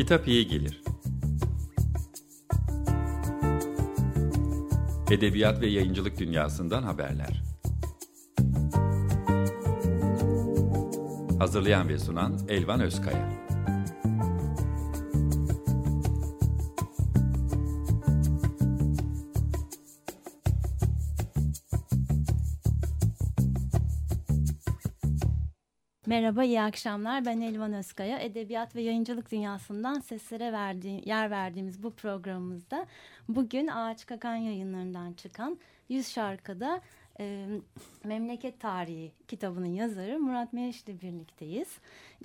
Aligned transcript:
Kitap 0.00 0.28
iyi 0.28 0.48
gelir. 0.48 0.82
Edebiyat 5.10 5.60
ve 5.60 5.66
yayıncılık 5.66 6.18
dünyasından 6.18 6.82
haberler. 6.82 7.42
Hazırlayan 11.38 11.88
ve 11.88 11.98
sunan 11.98 12.38
Elvan 12.48 12.80
Özkaya. 12.80 13.39
Merhaba, 26.10 26.44
iyi 26.44 26.60
akşamlar. 26.60 27.24
Ben 27.24 27.40
Elvan 27.40 27.72
Özkaya. 27.72 28.18
Edebiyat 28.18 28.76
ve 28.76 28.82
yayıncılık 28.82 29.32
dünyasından 29.32 30.00
seslere 30.00 30.52
verdiği, 30.52 31.08
yer 31.08 31.30
verdiğimiz 31.30 31.82
bu 31.82 31.90
programımızda 31.90 32.86
bugün 33.28 33.66
Ağaç 33.66 34.06
Kakan 34.06 34.36
yayınlarından 34.36 35.12
çıkan 35.12 35.58
100 35.88 36.08
şarkıda 36.08 36.80
e, 37.20 37.46
Memleket 38.04 38.60
Tarihi 38.60 39.12
kitabının 39.28 39.74
yazarı 39.74 40.18
Murat 40.18 40.52
Meriç'le 40.52 41.02
birlikteyiz. 41.02 41.68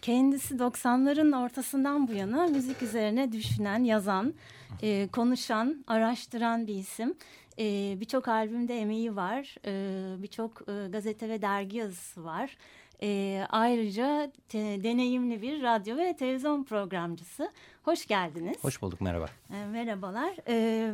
Kendisi 0.02 0.56
90'ların 0.56 1.44
ortasından 1.44 2.08
bu 2.08 2.14
yana 2.14 2.48
müzik 2.48 2.82
üzerine 2.82 3.32
düşünen, 3.32 3.84
yazan, 3.84 4.34
e, 4.82 5.08
konuşan, 5.08 5.84
araştıran 5.88 6.68
bir 6.68 6.76
isim. 6.76 7.16
E, 7.60 7.96
Birçok 8.00 8.28
albümde 8.28 8.80
emeği 8.80 9.16
var, 9.16 9.56
e, 9.66 10.24
birçok 10.24 10.70
e, 10.70 10.88
gazete 10.90 11.30
ve 11.30 11.42
dergi 11.42 11.78
yazısı 11.78 12.24
var. 12.24 12.58
E, 13.04 13.42
ayrıca 13.50 14.32
te, 14.50 14.84
deneyimli 14.84 15.42
bir 15.42 15.64
radyo 15.64 15.98
ve 15.98 16.16
televizyon 16.16 16.64
programcısı. 16.64 17.52
Hoş 17.84 18.06
geldiniz. 18.06 18.58
Hoş 18.62 18.82
bulduk, 18.82 19.02
merhaba. 19.02 19.26
E, 19.54 19.66
merhabalar. 19.66 20.36
E, 20.48 20.94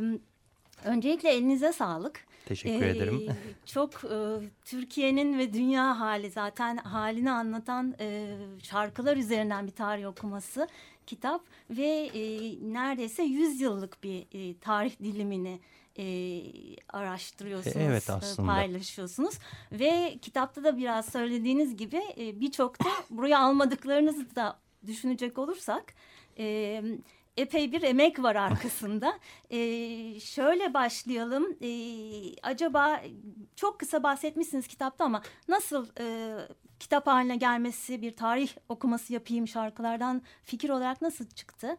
öncelikle 0.84 1.30
elinize 1.30 1.72
sağlık. 1.72 2.24
Teşekkür 2.46 2.86
ee, 2.86 2.88
ederim. 2.88 3.26
Çok 3.66 3.90
e, 3.94 4.16
Türkiye'nin 4.64 5.38
ve 5.38 5.52
dünya 5.52 6.00
hali 6.00 6.30
zaten 6.30 6.76
halini 6.76 7.30
anlatan 7.30 7.94
e, 8.00 8.36
şarkılar 8.62 9.16
üzerinden 9.16 9.66
bir 9.66 9.72
tarih 9.72 10.08
okuması 10.08 10.68
kitap 11.06 11.42
ve 11.70 12.10
e, 12.14 12.22
neredeyse 12.72 13.22
100 13.22 13.60
yıllık 13.60 14.04
bir 14.04 14.26
e, 14.32 14.58
tarih 14.58 14.98
dilimini 14.98 15.60
e, 15.98 16.04
araştırıyorsunuz, 16.88 17.76
evet, 17.76 18.10
e, 18.10 18.12
aslında. 18.12 18.52
paylaşıyorsunuz 18.52 19.38
ve 19.72 20.18
kitapta 20.22 20.64
da 20.64 20.78
biraz 20.78 21.06
söylediğiniz 21.06 21.76
gibi 21.76 22.02
e, 22.18 22.40
birçok 22.40 22.80
da 22.84 22.88
buraya 23.10 23.38
almadıklarınızı 23.38 24.36
da 24.36 24.58
düşünecek 24.86 25.38
olursak 25.38 25.94
e, 26.38 26.82
epey 27.36 27.72
bir 27.72 27.82
emek 27.82 28.22
var 28.22 28.36
arkasında. 28.36 29.18
e, 29.50 29.58
şöyle 30.20 30.74
başlayalım. 30.74 31.56
E, 31.62 31.70
acaba 32.42 33.00
çok 33.56 33.80
kısa 33.80 34.02
bahsetmişsiniz 34.02 34.66
kitapta 34.66 35.04
ama 35.04 35.22
nasıl 35.48 35.86
e, 36.00 36.36
kitap 36.80 37.06
haline 37.06 37.36
gelmesi, 37.36 38.02
bir 38.02 38.16
tarih 38.16 38.50
okuması 38.68 39.12
yapayım 39.12 39.48
şarkılardan 39.48 40.22
fikir 40.42 40.70
olarak 40.70 41.02
nasıl 41.02 41.26
çıktı? 41.26 41.76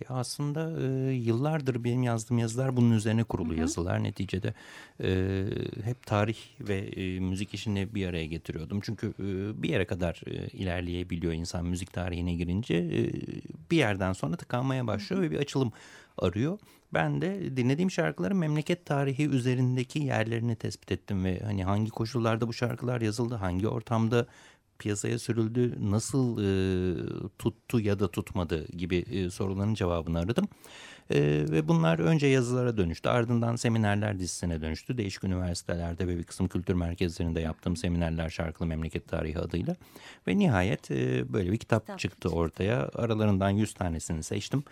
Ya 0.00 0.16
aslında 0.16 0.80
e, 0.80 1.12
yıllardır 1.12 1.84
benim 1.84 2.02
yazdığım 2.02 2.38
yazılar 2.38 2.76
bunun 2.76 2.90
üzerine 2.90 3.24
kurulu 3.24 3.50
hı 3.52 3.56
hı. 3.56 3.60
yazılar. 3.60 4.02
Neticede 4.02 4.54
e, 5.02 5.44
hep 5.84 6.06
tarih 6.06 6.38
ve 6.60 6.78
e, 6.78 7.20
müzik 7.20 7.54
işini 7.54 7.94
bir 7.94 8.06
araya 8.06 8.26
getiriyordum. 8.26 8.80
Çünkü 8.82 9.06
e, 9.06 9.62
bir 9.62 9.68
yere 9.68 9.84
kadar 9.84 10.20
e, 10.26 10.46
ilerleyebiliyor 10.46 11.32
insan 11.32 11.66
müzik 11.66 11.92
tarihine 11.92 12.34
girince. 12.34 12.74
E, 12.74 13.12
bir 13.70 13.76
yerden 13.76 14.12
sonra 14.12 14.36
tıkanmaya 14.36 14.86
başlıyor 14.86 15.22
hı 15.22 15.26
hı. 15.26 15.30
ve 15.30 15.34
bir 15.34 15.40
açılım 15.40 15.72
arıyor. 16.18 16.58
Ben 16.94 17.20
de 17.20 17.56
dinlediğim 17.56 17.90
şarkıların 17.90 18.36
memleket 18.36 18.86
tarihi 18.86 19.28
üzerindeki 19.28 19.98
yerlerini 19.98 20.56
tespit 20.56 20.92
ettim 20.92 21.24
ve 21.24 21.40
hani 21.44 21.64
hangi 21.64 21.90
koşullarda 21.90 22.48
bu 22.48 22.52
şarkılar 22.52 23.00
yazıldı, 23.00 23.34
hangi 23.34 23.68
ortamda 23.68 24.26
piyasaya 24.78 25.18
sürüldü, 25.18 25.90
nasıl 25.90 26.38
e, 26.38 26.48
tuttu 27.38 27.80
ya 27.80 27.98
da 27.98 28.10
tutmadı 28.10 28.66
gibi 28.72 28.96
e, 28.96 29.30
soruların 29.30 29.74
cevabını 29.74 30.18
aradım. 30.18 30.48
E, 31.10 31.20
ve 31.50 31.68
bunlar 31.68 31.98
önce 31.98 32.26
yazılara 32.26 32.76
dönüştü. 32.76 33.08
Ardından 33.08 33.56
seminerler 33.56 34.18
dizisine 34.18 34.60
dönüştü. 34.60 34.98
Değişik 34.98 35.24
üniversitelerde 35.24 36.06
ve 36.06 36.18
bir 36.18 36.24
kısım 36.24 36.48
kültür 36.48 36.74
merkezlerinde 36.74 37.40
yaptığım 37.40 37.76
seminerler 37.76 38.28
şarkılı 38.28 38.68
memleket 38.68 39.08
tarihi 39.08 39.38
adıyla. 39.38 39.76
Ve 40.28 40.38
nihayet 40.38 40.90
e, 40.90 41.32
böyle 41.32 41.52
bir 41.52 41.56
kitap, 41.56 41.82
kitap 41.82 41.98
çıktı 41.98 42.28
ortaya. 42.28 42.90
Aralarından 42.94 43.50
100 43.50 43.74
tanesini 43.74 44.22
seçtim. 44.22 44.64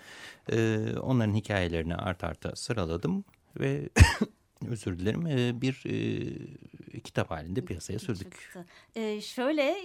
E, 0.52 0.78
onların 1.00 1.34
hikayelerini 1.34 1.96
art 1.96 2.24
arta 2.24 2.56
sıraladım 2.56 3.24
ve 3.60 3.88
özür 4.68 4.98
dilerim 4.98 5.26
e, 5.26 5.60
bir 5.60 5.82
e, 5.86 7.00
kitap 7.00 7.30
halinde 7.30 7.64
piyasaya 7.64 7.98
sürdük. 7.98 8.52
E, 8.94 9.20
şöyle 9.20 9.76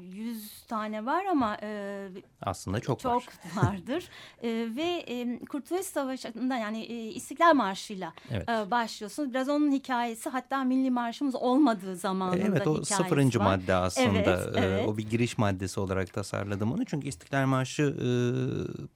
100 0.00 0.62
tane 0.68 1.06
var 1.06 1.24
ama 1.24 1.56
e, 1.62 2.08
aslında 2.42 2.80
çok, 2.80 3.00
çok 3.00 3.12
var. 3.12 3.26
vardır. 3.62 4.08
e, 4.42 4.48
ve 4.76 5.04
e, 5.06 5.38
Kurtuluş 5.44 5.86
Savaşı'nda 5.86 6.56
yani 6.56 6.82
e, 6.82 7.08
İstiklal 7.08 7.54
Marşı'yla 7.54 8.12
evet. 8.30 8.48
e, 8.48 8.70
başlıyorsunuz. 8.70 9.30
Biraz 9.30 9.48
onun 9.48 9.72
hikayesi 9.72 10.30
hatta 10.30 10.64
milli 10.64 10.90
marşımız 10.90 11.34
olmadığı 11.34 11.96
zamanında 11.96 12.46
Evet 12.46 12.66
o 12.66 12.84
sıfırıncı 12.84 13.38
var. 13.38 13.44
madde 13.44 13.74
aslında. 13.74 14.18
Evet, 14.18 14.48
evet. 14.56 14.84
E, 14.84 14.86
o 14.86 14.96
bir 14.96 15.10
giriş 15.10 15.38
maddesi 15.38 15.80
olarak 15.80 16.12
tasarladım 16.12 16.72
onu. 16.72 16.84
Çünkü 16.84 17.08
İstiklal 17.08 17.46
Marşı 17.46 17.82
e, 17.82 18.06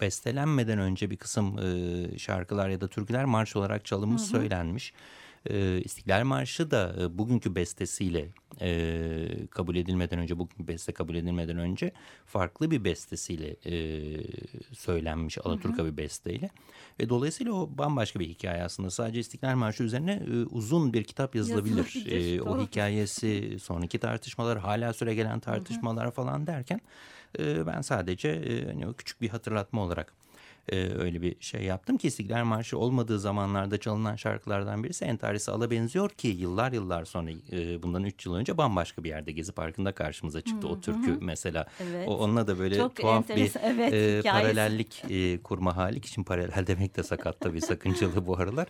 bestelenmeden 0.00 0.78
önce 0.78 1.10
bir 1.10 1.16
kısım 1.16 1.58
e, 1.58 2.18
şarkılar 2.18 2.68
ya 2.68 2.80
da 2.80 2.88
türküler 2.88 3.24
marş 3.24 3.56
olarak 3.56 3.84
çalınmış 3.84 4.22
hı 4.22 4.26
hı. 4.26 4.30
E, 5.50 5.80
İstiklal 5.80 6.24
Marşı 6.24 6.70
da 6.70 6.96
e, 7.00 7.18
bugünkü 7.18 7.54
bestesiyle 7.54 8.28
e, 8.60 9.46
kabul 9.50 9.76
edilmeden 9.76 10.18
önce, 10.18 10.38
bugünkü 10.38 10.68
beste 10.68 10.92
kabul 10.92 11.14
edilmeden 11.14 11.58
önce 11.58 11.92
farklı 12.26 12.70
bir 12.70 12.84
bestesiyle 12.84 13.56
e, 13.66 13.74
söylenmiş 14.72 15.38
Alaturka 15.38 15.78
hı 15.78 15.82
hı. 15.82 15.92
bir 15.92 15.96
besteyle. 15.96 16.50
Ve 17.00 17.08
dolayısıyla 17.08 17.52
o 17.52 17.70
bambaşka 17.78 18.20
bir 18.20 18.28
hikaye 18.28 18.62
aslında. 18.62 18.90
Sadece 18.90 19.20
İstiklal 19.20 19.56
Marşı 19.56 19.82
üzerine 19.82 20.22
e, 20.32 20.44
uzun 20.44 20.92
bir 20.92 21.04
kitap 21.04 21.34
yazılabilir. 21.34 22.06
E, 22.06 22.42
o 22.42 22.62
hikayesi, 22.62 23.56
sonraki 23.62 23.98
tartışmalar, 23.98 24.58
hala 24.58 24.92
süre 24.92 25.14
gelen 25.14 25.40
tartışmalar 25.40 26.04
hı 26.04 26.10
hı. 26.10 26.14
falan 26.14 26.46
derken 26.46 26.80
e, 27.38 27.66
ben 27.66 27.80
sadece 27.80 28.28
e, 28.28 28.66
hani 28.66 28.86
o 28.86 28.92
küçük 28.92 29.20
bir 29.20 29.28
hatırlatma 29.28 29.82
olarak 29.82 30.23
e, 30.72 30.76
öyle 30.98 31.22
bir 31.22 31.36
şey 31.40 31.62
yaptım 31.62 31.96
ki 31.96 32.06
İstiklal 32.06 32.44
Marşı 32.44 32.78
olmadığı 32.78 33.18
zamanlarda 33.18 33.78
çalınan 33.78 34.16
şarkılardan 34.16 34.84
birisi 34.84 35.04
Entarisi 35.04 35.50
Al'a 35.50 35.70
benziyor 35.70 36.10
ki 36.10 36.28
yıllar 36.28 36.72
yıllar 36.72 37.04
sonra 37.04 37.30
e, 37.52 37.82
bundan 37.82 38.04
3 38.04 38.26
yıl 38.26 38.34
önce 38.34 38.58
bambaşka 38.58 39.04
bir 39.04 39.08
yerde 39.08 39.32
Gezi 39.32 39.52
Parkı'nda 39.52 39.92
karşımıza 39.92 40.40
çıktı. 40.40 40.68
Hı, 40.68 40.72
o 40.72 40.80
türkü 40.80 41.12
hı. 41.12 41.18
mesela. 41.20 41.66
Evet. 41.80 42.08
O, 42.08 42.16
onunla 42.16 42.46
da 42.46 42.58
böyle 42.58 42.76
Çok 42.76 42.96
tuhaf 42.96 43.28
bir 43.28 43.52
evet, 43.62 43.92
e, 43.94 44.30
paralellik 44.30 45.02
e, 45.10 45.38
kurma 45.42 45.76
hali. 45.76 45.98
için 45.98 46.22
paralel 46.22 46.66
demek 46.66 46.96
de 46.96 47.02
sakat 47.02 47.40
tabii 47.40 47.60
sakıncalı 47.60 48.26
bu 48.26 48.36
aralar. 48.36 48.68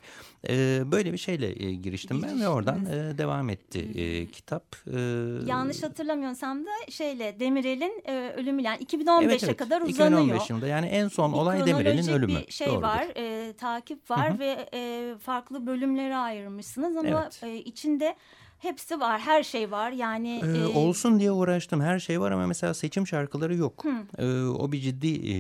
E, 0.49 0.83
böyle 0.93 1.13
bir 1.13 1.19
şeyle 1.19 1.65
e, 1.67 1.75
giriştim 1.75 2.23
ben 2.23 2.41
ve 2.41 2.49
oradan 2.49 2.87
e, 2.87 3.19
devam 3.19 3.51
etti 3.51 3.89
e, 3.95 4.27
kitap. 4.27 4.77
E, 4.87 4.99
Yanlış 5.47 5.83
hatırlamıyorsam 5.83 6.67
da 6.67 6.71
şeyle 6.91 7.41
Demirel'in 7.41 8.03
e, 8.05 8.33
ölümü 8.37 8.63
yani 8.63 8.85
2015'e 8.85 9.25
evet, 9.25 9.45
evet. 9.45 9.57
kadar 9.57 9.81
uzanıyor. 9.81 10.21
2015 10.21 10.51
yılında 10.51 10.67
yani 10.67 10.87
en 10.87 11.09
son 11.09 11.33
olay 11.33 11.67
Demir 11.67 11.84
Demirel'in 11.85 12.13
ölümü. 12.13 12.47
bir 12.47 12.53
şey 12.53 12.67
Doğrudur. 12.67 12.83
var, 12.83 13.07
e, 13.17 13.53
takip 13.53 14.11
var 14.11 14.31
Hı 14.31 14.35
-hı. 14.35 14.39
ve 14.39 14.69
e, 14.75 15.15
farklı 15.19 15.67
bölümlere 15.67 16.17
ayırmışsınız 16.17 16.97
ama 16.97 17.23
evet. 17.23 17.41
e, 17.43 17.57
içinde 17.57 18.17
hepsi 18.65 19.01
var, 19.01 19.21
her 19.21 19.43
şey 19.43 19.71
var. 19.71 19.91
Yani 19.91 20.43
ee, 20.45 20.59
e... 20.59 20.67
olsun 20.67 21.21
diye 21.21 21.33
uğraştım. 21.33 21.81
Her 21.81 21.99
şey 21.99 22.21
var 22.21 22.31
ama 22.31 22.47
mesela 22.47 22.75
seçim 22.75 23.07
şarkıları 23.07 23.55
yok. 23.55 23.85
Ee, 24.19 24.43
o 24.43 24.73
bir 24.73 24.81
ciddi 24.81 25.09
e, 25.09 25.35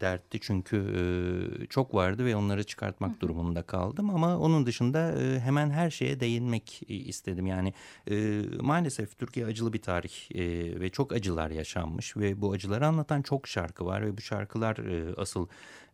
dertti 0.00 0.38
çünkü 0.40 0.76
e, 0.76 1.66
çok 1.66 1.94
vardı 1.94 2.24
ve 2.24 2.36
onları 2.36 2.64
çıkartmak 2.64 3.16
Hı. 3.16 3.20
durumunda 3.20 3.62
kaldım. 3.62 4.10
Ama 4.10 4.38
onun 4.38 4.66
dışında 4.66 5.12
e, 5.12 5.40
hemen 5.40 5.70
her 5.70 5.90
şeye 5.90 6.20
değinmek 6.20 6.82
istedim. 6.88 7.46
Yani 7.46 7.72
e, 8.10 8.42
maalesef 8.60 9.18
Türkiye 9.18 9.46
acılı 9.46 9.72
bir 9.72 9.82
tarih 9.82 10.30
e, 10.34 10.44
ve 10.80 10.90
çok 10.90 11.12
acılar 11.12 11.50
yaşanmış 11.50 12.16
ve 12.16 12.40
bu 12.40 12.52
acıları 12.52 12.86
anlatan 12.86 13.22
çok 13.22 13.48
şarkı 13.48 13.86
var 13.86 14.06
ve 14.06 14.16
bu 14.16 14.20
şarkılar 14.20 14.76
e, 14.76 15.14
asıl 15.16 15.46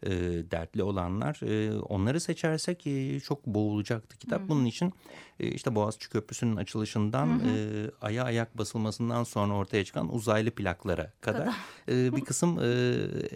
e, 0.02 0.11
dertli 0.50 0.82
olanlar. 0.82 1.41
E, 1.43 1.81
onları 1.81 2.20
seçersek 2.20 2.87
e, 2.87 3.20
çok 3.20 3.47
boğulacaktı 3.47 4.19
kitap. 4.19 4.43
Hı. 4.43 4.49
Bunun 4.49 4.64
için 4.64 4.93
e, 5.41 5.49
işte 5.49 5.75
Boğaziçi 5.75 6.11
Köprüsü 6.11 6.41
Enstitüsü'nün 6.41 6.56
açılışından 6.56 7.26
hı 7.26 7.44
hı. 7.44 7.49
E, 7.50 7.91
aya 8.00 8.25
ayak 8.25 8.58
basılmasından 8.58 9.25
sonra 9.25 9.55
ortaya 9.55 9.85
çıkan 9.85 10.14
uzaylı 10.14 10.50
plaklara 10.50 11.12
kadar, 11.20 11.41
kadar. 11.41 12.06
E, 12.06 12.17
bir 12.17 12.25
kısım 12.25 12.58
e, 12.58 12.69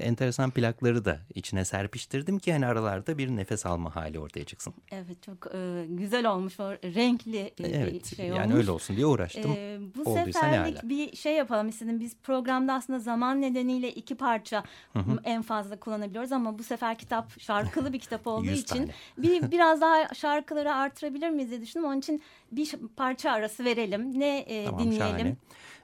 enteresan 0.01 0.51
plakları 0.51 1.05
da 1.05 1.21
içine 1.35 1.65
serpiştirdim 1.65 2.39
ki 2.39 2.53
hani 2.53 2.67
aralarda 2.67 3.19
bir 3.19 3.29
nefes 3.29 3.67
alma 3.67 3.97
hali 3.97 4.19
ortaya 4.19 4.45
çıksın. 4.45 4.75
Evet 4.91 5.23
çok 5.23 5.55
e, 5.55 5.87
güzel 5.89 6.31
olmuş 6.31 6.61
o 6.61 6.71
renkli 6.73 7.53
evet, 7.61 8.11
bir 8.11 8.17
şey 8.17 8.33
olmuş. 8.33 8.39
Yani 8.39 8.55
öyle 8.55 8.71
olsun 8.71 8.97
diye 8.97 9.07
uğraştım. 9.07 9.53
E, 9.57 9.79
bu 9.97 10.11
Olduysa 10.11 10.41
seferlik 10.41 10.83
bir 10.83 11.17
şey 11.17 11.35
yapalım 11.35 11.69
istedim. 11.69 12.01
Biz 12.01 12.17
programda 12.23 12.75
aslında 12.75 12.99
zaman 12.99 13.41
nedeniyle 13.41 13.93
iki 13.93 14.15
parça 14.15 14.65
hı 14.93 14.99
hı. 14.99 15.19
en 15.25 15.43
fazla 15.43 15.81
kullanabiliyoruz 15.81 16.33
ama 16.33 16.54
bu 16.59 16.63
sefer 16.63 16.99
kitap 16.99 17.41
şarkılı 17.41 17.93
bir 17.93 17.99
kitap 17.99 18.27
olduğu 18.27 18.51
için 18.51 18.91
bir 19.19 19.43
biraz 19.51 19.81
daha 19.81 20.15
şarkıları 20.15 20.75
artırabilir 20.75 21.31
miyiz 21.31 21.51
diye 21.51 21.61
düşündüm. 21.61 21.89
Onun 21.89 21.99
için 21.99 22.23
bir 22.53 22.75
parça 22.97 23.31
arası 23.31 23.65
verelim. 23.65 24.21
Ne 24.21 24.39
e, 24.39 24.65
tamam, 24.65 24.81
dinleyelim? 24.81 25.37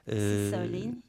Siz 0.05 0.17
ee, 0.17 0.49
söyleyin. 0.51 1.03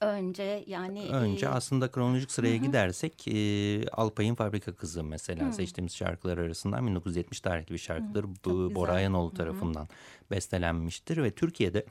Önce 0.00 0.64
yani 0.66 1.08
önce 1.08 1.46
e, 1.46 1.48
aslında 1.48 1.90
kronolojik 1.90 2.30
sıraya 2.30 2.58
hı. 2.58 2.62
gidersek 2.62 3.28
e, 3.28 3.88
Alpay'ın 3.88 4.34
Fabrika 4.34 4.72
Kızı 4.74 5.04
mesela 5.04 5.48
hı. 5.48 5.52
seçtiğimiz 5.52 5.96
şarkılar 5.96 6.38
arasından 6.38 6.86
1970 6.86 7.40
tarihli 7.40 7.72
bir 7.72 7.78
şarkıdır. 7.78 8.26
Bu 8.44 8.74
Bora 8.74 8.92
Ayanoğlu 8.92 9.34
tarafından 9.34 9.82
hı. 9.82 9.88
bestelenmiştir 10.30 11.22
ve 11.22 11.30
Türkiye'de 11.30 11.86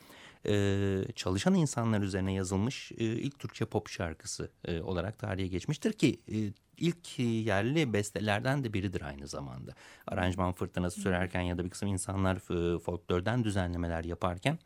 e, 0.48 1.06
çalışan 1.16 1.56
insanlar 1.56 2.02
üzerine 2.02 2.34
yazılmış 2.34 2.92
e, 2.92 3.06
ilk 3.06 3.40
Türkçe 3.40 3.66
pop 3.66 3.90
şarkısı 3.90 4.52
e, 4.66 4.82
olarak 4.82 5.20
tarihe 5.20 5.48
geçmiştir 5.48 5.94
ki 5.94 6.20
e, 6.32 6.38
ilk 6.78 7.20
yerli 7.20 7.94
bestelerden 7.94 8.64
de 8.64 8.74
biridir 8.74 9.02
aynı 9.02 9.28
zamanda. 9.28 9.72
Aranjman 10.08 10.54
fırtınası 10.54 11.02
sürerken 11.02 11.42
ya 11.42 11.58
da 11.58 11.66
bir 11.66 11.70
kısım 11.70 11.90
insanlar 11.90 12.40
folklordan 12.80 13.44
düzenlemeler 13.44 14.04
yaparken 14.04 14.60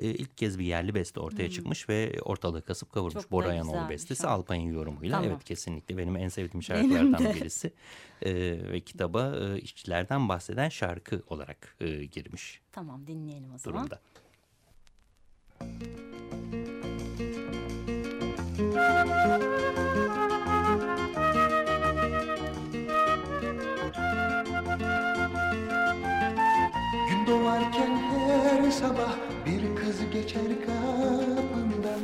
ilk 0.00 0.38
kez 0.38 0.58
bir 0.58 0.64
yerli 0.64 0.94
beste 0.94 1.20
ortaya 1.20 1.44
hmm. 1.44 1.50
çıkmış 1.52 1.88
ve 1.88 2.20
ortalığı 2.22 2.62
kasıp 2.62 2.92
kavurmuş. 2.92 3.22
Çok 3.22 3.30
Bora 3.30 3.54
Yanoğlu 3.54 3.88
bestesi 3.88 4.26
Alpay'ın 4.26 4.72
yorumuyla. 4.74 5.16
Tamam. 5.16 5.30
Evet 5.30 5.44
kesinlikle 5.44 5.96
benim 5.96 6.16
en 6.16 6.28
sevdiğim 6.28 6.62
şarkılardan 6.62 7.34
birisi. 7.34 7.72
E, 8.22 8.32
ve 8.72 8.80
kitaba 8.80 9.36
e, 9.36 9.60
işçilerden 9.60 10.28
bahseden 10.28 10.68
şarkı 10.68 11.22
olarak 11.26 11.76
e, 11.80 12.04
girmiş. 12.04 12.60
Tamam 12.72 13.06
dinleyelim 13.06 13.54
o 13.54 13.58
zaman. 13.58 13.78
Durumda. 13.78 14.00
Gün 27.08 27.26
doğarken 27.26 27.96
her 27.96 28.70
sabah 28.70 29.12
bir 29.46 29.76
kız 29.76 30.10
geçer 30.12 30.42
kapından. 30.66 32.00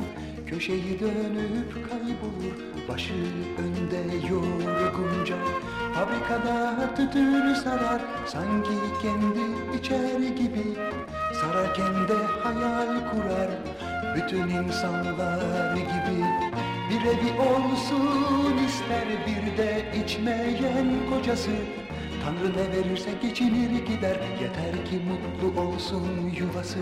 Köşeyi 0.47 1.01
dönüp 1.01 1.91
kaybolur 1.91 2.69
başı 2.89 3.15
önde 3.59 4.27
yorgunca. 4.27 5.37
Fabrikada 5.95 6.95
tütün 6.97 7.55
sarar 7.55 8.03
sanki 8.27 8.79
kendi 9.03 9.79
içer 9.79 10.21
gibi. 10.21 10.77
Sararken 11.41 12.09
de 12.09 12.27
hayal 12.43 13.11
kurar 13.11 13.49
bütün 14.17 14.49
insanlar 14.49 15.75
gibi 15.75 16.25
Bir 16.91 17.03
evi 17.03 17.41
olsun 17.41 18.57
ister 18.67 19.09
bir 19.27 19.59
de 19.59 19.85
içmeyen 20.05 20.87
kocası. 21.11 21.51
Tanrı 22.25 22.53
ne 22.53 22.77
verirse 22.77 23.11
geçinir 23.23 23.71
gider 23.87 24.17
Yeter 24.41 24.85
ki 24.85 25.01
mutlu 25.09 25.61
olsun 25.61 26.33
yuvası. 26.39 26.79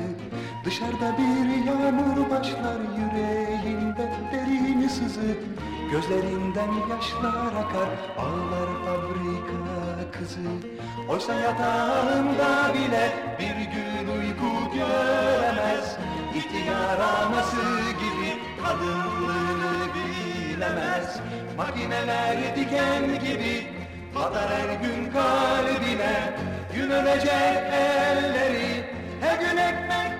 Dışarıda 0.64 1.16
bir 1.18 1.66
yağmur 1.66 2.30
başlar 2.30 2.80
yüreğinde 2.98 4.10
derin 4.32 4.88
sızı 4.88 5.36
Gözlerinden 5.90 6.72
yaşlar 6.90 7.52
akar 7.62 7.88
ağlar 8.18 8.68
fabrika 8.84 10.10
kızı. 10.18 10.40
Oysa 11.08 11.34
yatağında 11.34 12.74
bile 12.74 13.12
bir 13.38 13.56
gün 13.74 14.18
uyku 14.18 14.74
göremez. 14.74 15.96
İhtiyar 16.34 16.98
anası 17.00 17.56
gibi 18.00 18.38
kadınlığını 18.64 19.88
bilemez. 19.94 21.20
Makineler 21.56 22.56
diken 22.56 23.04
gibi 23.24 23.66
batar 24.14 24.50
her 24.50 24.74
gün 24.74 25.10
kalbine. 25.12 26.34
Gün 26.74 26.90
ölecek 26.90 27.72
elleri 27.72 28.84
her 29.20 29.38
gün 29.38 29.56
ekmek 29.56 30.15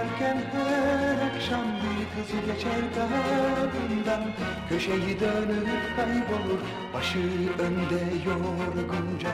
Batarken 0.00 0.38
her 0.52 1.26
akşam 1.26 1.66
bir 1.80 2.00
kızı 2.14 2.46
geçer 2.46 2.80
kadından 2.94 4.22
Köşeyi 4.68 5.20
dönüp 5.20 5.96
kaybolur 5.96 6.60
başı 6.94 7.18
önde 7.58 8.00
yorgunca 8.26 9.30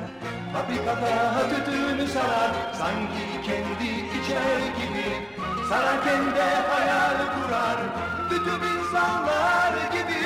Fabrikada 0.53 1.49
tütünü 1.49 2.09
sarar 2.09 2.51
sanki 2.73 3.47
kendi 3.47 3.91
içer 4.19 4.59
gibi 4.79 5.09
Sararken 5.69 6.37
de 6.37 6.51
hayal 6.71 7.17
kurar 7.35 7.79
bütün 8.31 8.79
insanlar 8.79 9.73
gibi 9.93 10.17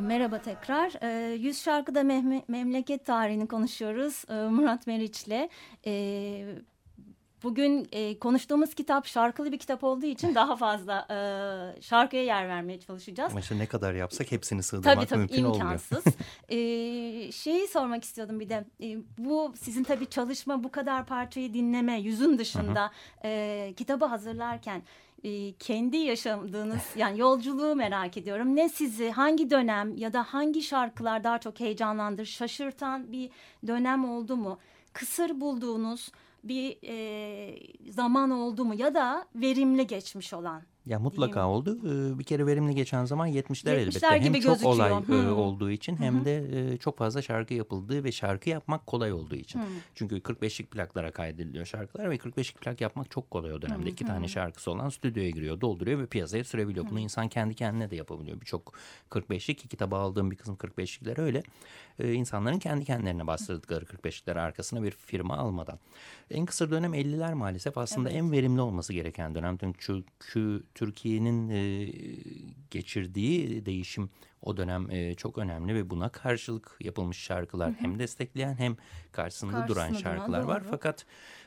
Merhaba 0.00 0.38
tekrar. 0.38 0.92
Yüz 1.34 1.62
şarkıda 1.62 2.02
memleket 2.48 3.06
tarihini 3.06 3.48
konuşuyoruz 3.48 4.24
Murat 4.28 4.86
Meriç'le. 4.86 5.48
Bugün 7.42 7.88
e, 7.92 8.18
konuştuğumuz 8.18 8.74
kitap 8.74 9.06
şarkılı 9.06 9.52
bir 9.52 9.58
kitap 9.58 9.84
olduğu 9.84 10.06
için 10.06 10.34
daha 10.34 10.56
fazla 10.56 11.06
e, 11.10 11.82
şarkıya 11.82 12.24
yer 12.24 12.48
vermeye 12.48 12.80
çalışacağız. 12.80 13.32
Ama 13.32 13.40
işte 13.40 13.58
ne 13.58 13.66
kadar 13.66 13.94
yapsak 13.94 14.32
hepsini 14.32 14.62
sığdırmak 14.62 14.94
tabii, 14.94 15.06
tabii, 15.06 15.18
mümkün 15.18 15.44
imkansız. 15.44 16.04
e, 16.48 16.56
şeyi 17.32 17.68
sormak 17.68 18.04
istiyordum 18.04 18.40
bir 18.40 18.48
de. 18.48 18.64
E, 18.82 18.98
bu 19.18 19.54
sizin 19.60 19.84
tabii 19.84 20.06
çalışma 20.06 20.64
bu 20.64 20.70
kadar 20.70 21.06
parçayı 21.06 21.54
dinleme 21.54 22.00
yüzün 22.00 22.38
dışında 22.38 22.90
E, 23.24 23.74
kitabı 23.76 24.04
hazırlarken 24.04 24.82
e, 25.24 25.52
kendi 25.52 25.96
yaşadığınız 25.96 26.82
yani 26.96 27.20
yolculuğu 27.20 27.76
merak 27.76 28.16
ediyorum. 28.16 28.56
Ne 28.56 28.68
sizi 28.68 29.10
hangi 29.10 29.50
dönem 29.50 29.96
ya 29.96 30.12
da 30.12 30.22
hangi 30.22 30.62
şarkılar 30.62 31.24
daha 31.24 31.38
çok 31.38 31.60
heyecanlandır, 31.60 32.24
şaşırtan 32.24 33.12
bir 33.12 33.30
dönem 33.66 34.10
oldu 34.10 34.36
mu? 34.36 34.58
Kısır 34.92 35.40
bulduğunuz 35.40 36.12
bir 36.48 36.78
e, 36.84 37.92
zaman 37.92 38.30
oldu 38.30 38.64
mu 38.64 38.74
ya 38.74 38.94
da 38.94 39.26
verimli 39.34 39.86
geçmiş 39.86 40.32
olan 40.32 40.62
ya 40.86 40.98
mutlaka 40.98 41.48
oldu. 41.48 41.78
Bir 42.18 42.24
kere 42.24 42.46
verimli 42.46 42.74
geçen 42.74 43.04
zaman 43.04 43.28
70'ler, 43.28 43.42
70'ler 43.42 43.76
elbette. 43.76 44.06
Hem 44.06 44.32
çok 44.32 44.42
gözüküyor. 44.42 44.74
olay 44.74 44.92
Hı. 44.92 45.34
olduğu 45.34 45.70
için 45.70 45.96
hem 45.96 46.24
de 46.24 46.78
çok 46.78 46.98
fazla 46.98 47.22
şarkı 47.22 47.54
yapıldığı 47.54 48.04
ve 48.04 48.12
şarkı 48.12 48.50
yapmak 48.50 48.86
kolay 48.86 49.12
olduğu 49.12 49.34
için. 49.34 49.60
Hı. 49.60 49.64
Çünkü 49.94 50.16
45'lik 50.16 50.70
plaklara 50.70 51.10
kaydediliyor 51.10 51.66
şarkılar 51.66 52.10
ve 52.10 52.16
45'lik 52.16 52.60
plak 52.60 52.80
yapmak 52.80 53.10
çok 53.10 53.30
kolay 53.30 53.52
o 53.52 53.62
dönemde. 53.62 53.86
Hı. 53.86 53.90
İki 53.90 54.06
tane 54.06 54.28
şarkısı 54.28 54.70
olan 54.70 54.88
stüdyoya 54.88 55.30
giriyor, 55.30 55.60
dolduruyor 55.60 55.98
ve 55.98 56.06
piyasaya 56.06 56.44
sürebiliyor. 56.44 56.86
Hı. 56.86 56.90
Bunu 56.90 57.00
insan 57.00 57.28
kendi 57.28 57.54
kendine 57.54 57.90
de 57.90 57.96
yapabiliyor. 57.96 58.40
Birçok 58.40 58.72
45'lik 59.10 59.58
ki 59.58 59.68
kitaba 59.68 59.98
aldığım 59.98 60.30
bir 60.30 60.36
kısım 60.36 60.54
45'likler 60.56 61.20
öyle. 61.20 61.42
Ee, 61.98 62.12
insanların 62.12 62.58
kendi 62.58 62.84
kendilerine 62.84 63.26
bastırdıkları 63.26 63.84
45'likler 63.84 64.40
arkasına 64.40 64.82
bir 64.82 64.90
firma 64.90 65.36
almadan. 65.36 65.78
En 66.30 66.46
kısa 66.46 66.70
dönem 66.70 66.94
50'ler 66.94 67.34
maalesef 67.34 67.78
aslında 67.78 68.10
evet. 68.10 68.18
en 68.18 68.32
verimli 68.32 68.60
olması 68.60 68.92
gereken 68.92 69.34
dönem. 69.34 69.58
Çünkü 69.78 70.62
Türkiye'nin 70.76 71.48
e, 71.48 71.92
geçirdiği 72.70 73.66
değişim 73.66 74.10
o 74.42 74.56
dönem 74.56 74.90
e, 74.90 75.14
çok 75.14 75.38
önemli 75.38 75.74
ve 75.74 75.90
buna 75.90 76.08
karşılık 76.08 76.76
yapılmış 76.80 77.18
şarkılar 77.18 77.68
hı 77.68 77.72
hı. 77.72 77.78
hem 77.78 77.98
destekleyen 77.98 78.54
hem 78.54 78.76
karşısında, 79.12 79.52
karşısında 79.52 79.68
duran 79.68 79.92
şarkılar 79.92 80.42
duran, 80.42 80.48
var. 80.48 80.62
Doğru. 80.62 80.70
Fakat 80.70 81.06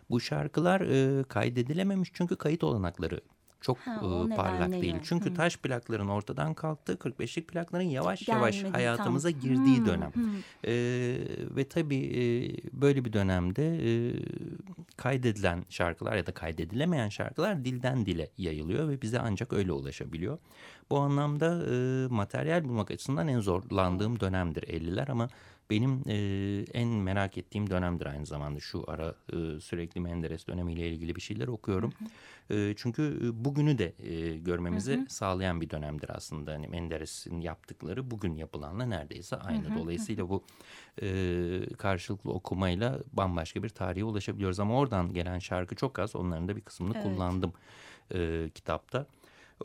bu 0.10 0.20
şarkılar 0.20 0.82
e, 0.82 1.24
kaydedilememiş 1.24 2.10
çünkü 2.14 2.36
kayıt 2.36 2.64
olanakları 2.64 3.22
çok 3.62 3.78
ha, 3.78 4.02
e, 4.32 4.36
parlak 4.36 4.72
değil. 4.72 4.94
Yani. 4.94 5.02
Çünkü 5.04 5.30
Hı. 5.30 5.34
taş 5.34 5.58
plakların 5.58 6.08
ortadan 6.08 6.54
kalktığı 6.54 6.94
45'lik 6.94 7.48
plakların 7.48 7.84
yavaş 7.84 8.26
Gelmedi, 8.26 8.56
yavaş 8.56 8.74
hayatımıza 8.74 9.32
tam. 9.32 9.40
girdiği 9.40 9.82
Hı. 9.82 9.86
dönem. 9.86 10.12
Hı. 10.12 10.70
E, 10.70 10.74
ve 11.56 11.68
tabii 11.70 11.96
e, 11.96 12.22
böyle 12.82 13.06
bir 13.06 13.14
dönemde 13.14 13.78
e, 13.90 14.14
kaydedilen 14.98 15.66
şarkılar 15.70 16.16
ya 16.16 16.28
da 16.28 16.32
kaydedilemeyen 16.32 17.10
şarkılar 17.10 17.66
dilden 17.66 18.06
dile 18.06 18.30
yayılıyor 18.38 18.90
ve 18.90 19.02
bize 19.02 19.20
ancak 19.20 19.54
öyle 19.54 19.72
ulaşabiliyor. 19.72 20.38
Bu 20.90 20.98
anlamda 21.00 21.66
e, 21.72 22.08
materyal 22.08 22.64
bulmak 22.64 22.92
açısından 22.92 23.28
en 23.28 23.40
zorlandığım 23.40 24.20
dönemdir 24.20 24.64
50'ler 24.64 25.12
ama 25.12 25.30
benim 25.70 26.04
e, 26.08 26.16
en 26.74 26.88
merak 26.88 27.38
ettiğim 27.38 27.70
dönemdir 27.70 28.06
aynı 28.06 28.26
zamanda. 28.26 28.60
Şu 28.60 28.84
ara 28.88 29.16
e, 29.34 29.60
sürekli 29.60 30.02
Menderes 30.02 30.48
dönemiyle 30.48 30.90
ilgili 30.90 31.16
bir 31.16 31.22
şeyler 31.22 31.48
okuyorum. 31.48 31.94
Hı 32.00 32.06
hı. 32.06 32.60
E, 32.60 32.74
çünkü 32.78 33.32
bugünü 33.34 33.78
de 33.78 33.94
e, 34.00 34.38
görmemizi 34.38 34.98
hı 34.98 35.02
hı. 35.02 35.06
sağlayan 35.10 35.62
bir 35.62 35.70
dönemdir 35.70 36.10
aslında. 36.16 36.54
Hani 36.54 36.68
Menderes'in 36.68 37.42
yaptıkları 37.42 38.12
bugün 38.12 38.36
yapılanla 38.36 38.86
neredeyse 38.86 39.36
aynı. 39.36 39.70
Hı 39.70 39.74
hı. 39.74 39.80
Dolayısıyla 39.80 40.30
bu 40.30 40.44
e, 41.02 41.60
karşılıklı 41.78 42.32
okumayla 42.32 43.00
bambaşka 43.14 43.64
bir 43.64 43.70
tarihe 43.70 44.04
ulaşabiliyoruz. 44.04 44.60
Ama 44.60 44.78
oradan 44.78 45.14
gelen 45.14 45.40
şarkı 45.40 45.76
çok 45.76 46.00
az. 46.00 46.16
Onların 46.16 46.48
da 46.48 46.56
bir 46.56 46.62
kısmını 46.62 46.94
evet. 46.96 47.04
kullandım 47.04 47.54
e, 48.14 48.50
kitapta. 48.56 49.06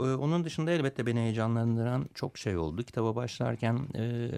Ee, 0.01 0.03
onun 0.03 0.45
dışında 0.45 0.71
elbette 0.71 1.07
beni 1.07 1.21
heyecanlandıran 1.21 2.07
çok 2.15 2.39
şey 2.39 2.57
oldu. 2.57 2.83
Kitaba 2.83 3.17
başlarken 3.17 3.79
e, 3.97 4.31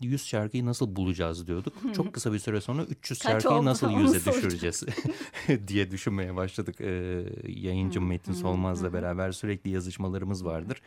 100 0.00 0.26
şarkıyı 0.26 0.66
nasıl 0.66 0.96
bulacağız 0.96 1.46
diyorduk. 1.46 1.74
Çok 1.94 2.12
kısa 2.12 2.32
bir 2.32 2.38
süre 2.38 2.60
sonra 2.60 2.84
300 2.84 3.18
Kaç 3.18 3.32
şarkıyı 3.32 3.54
oldu? 3.54 3.64
nasıl 3.64 3.86
100'e 3.90 4.32
düşüreceğiz 4.34 4.84
diye 5.68 5.90
düşünmeye 5.90 6.36
başladık. 6.36 6.80
E, 6.80 7.24
yayıncım 7.48 8.06
Metin 8.06 8.32
Solmaz'la 8.32 8.92
beraber 8.92 9.32
sürekli 9.32 9.70
yazışmalarımız 9.70 10.44
vardır 10.44 10.82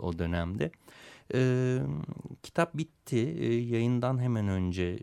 o 0.00 0.18
dönemde. 0.18 0.70
E, 1.34 1.78
kitap 2.42 2.74
bitti. 2.74 3.16
E, 3.16 3.54
yayından 3.54 4.22
hemen 4.22 4.48
önce 4.48 4.82
e, 4.82 4.98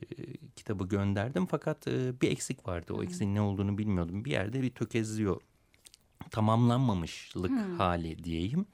kitabı 0.55 0.88
gönderdim. 0.88 1.45
Fakat 1.45 1.88
e, 1.88 2.21
bir 2.21 2.31
eksik 2.31 2.67
vardı. 2.67 2.93
O 2.93 3.03
eksiğin 3.03 3.35
ne 3.35 3.41
olduğunu 3.41 3.77
bilmiyordum. 3.77 4.25
Bir 4.25 4.31
yerde 4.31 4.62
bir 4.62 4.69
tökezliyor 4.69 5.41
tamamlanmamışlık 6.32 7.51
hmm. 7.51 7.77
hali 7.77 8.24
diyeyim. 8.24 8.65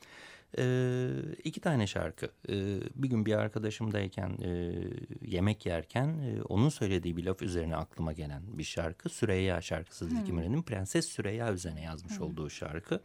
Ee, 0.57 1.09
iki 1.43 1.61
tane 1.61 1.87
şarkı. 1.87 2.25
Ee, 2.49 2.79
bir 2.95 3.09
gün 3.09 3.25
bir 3.25 3.33
arkadaşımdayken 3.33 4.37
e, 4.43 4.73
yemek 5.21 5.65
yerken 5.65 6.07
e, 6.07 6.41
onun 6.41 6.69
söylediği 6.69 7.17
bir 7.17 7.23
laf 7.23 7.41
üzerine 7.41 7.75
aklıma 7.75 8.13
gelen 8.13 8.41
bir 8.47 8.63
şarkı. 8.63 9.09
Süreyya 9.09 9.61
şarkısı 9.61 10.05
Zeki 10.05 10.33
Müren'in 10.33 10.61
Prenses 10.61 11.07
Süreyya 11.07 11.53
üzerine 11.53 11.81
yazmış 11.81 12.17
hmm. 12.17 12.25
olduğu 12.25 12.49
şarkı. 12.49 13.01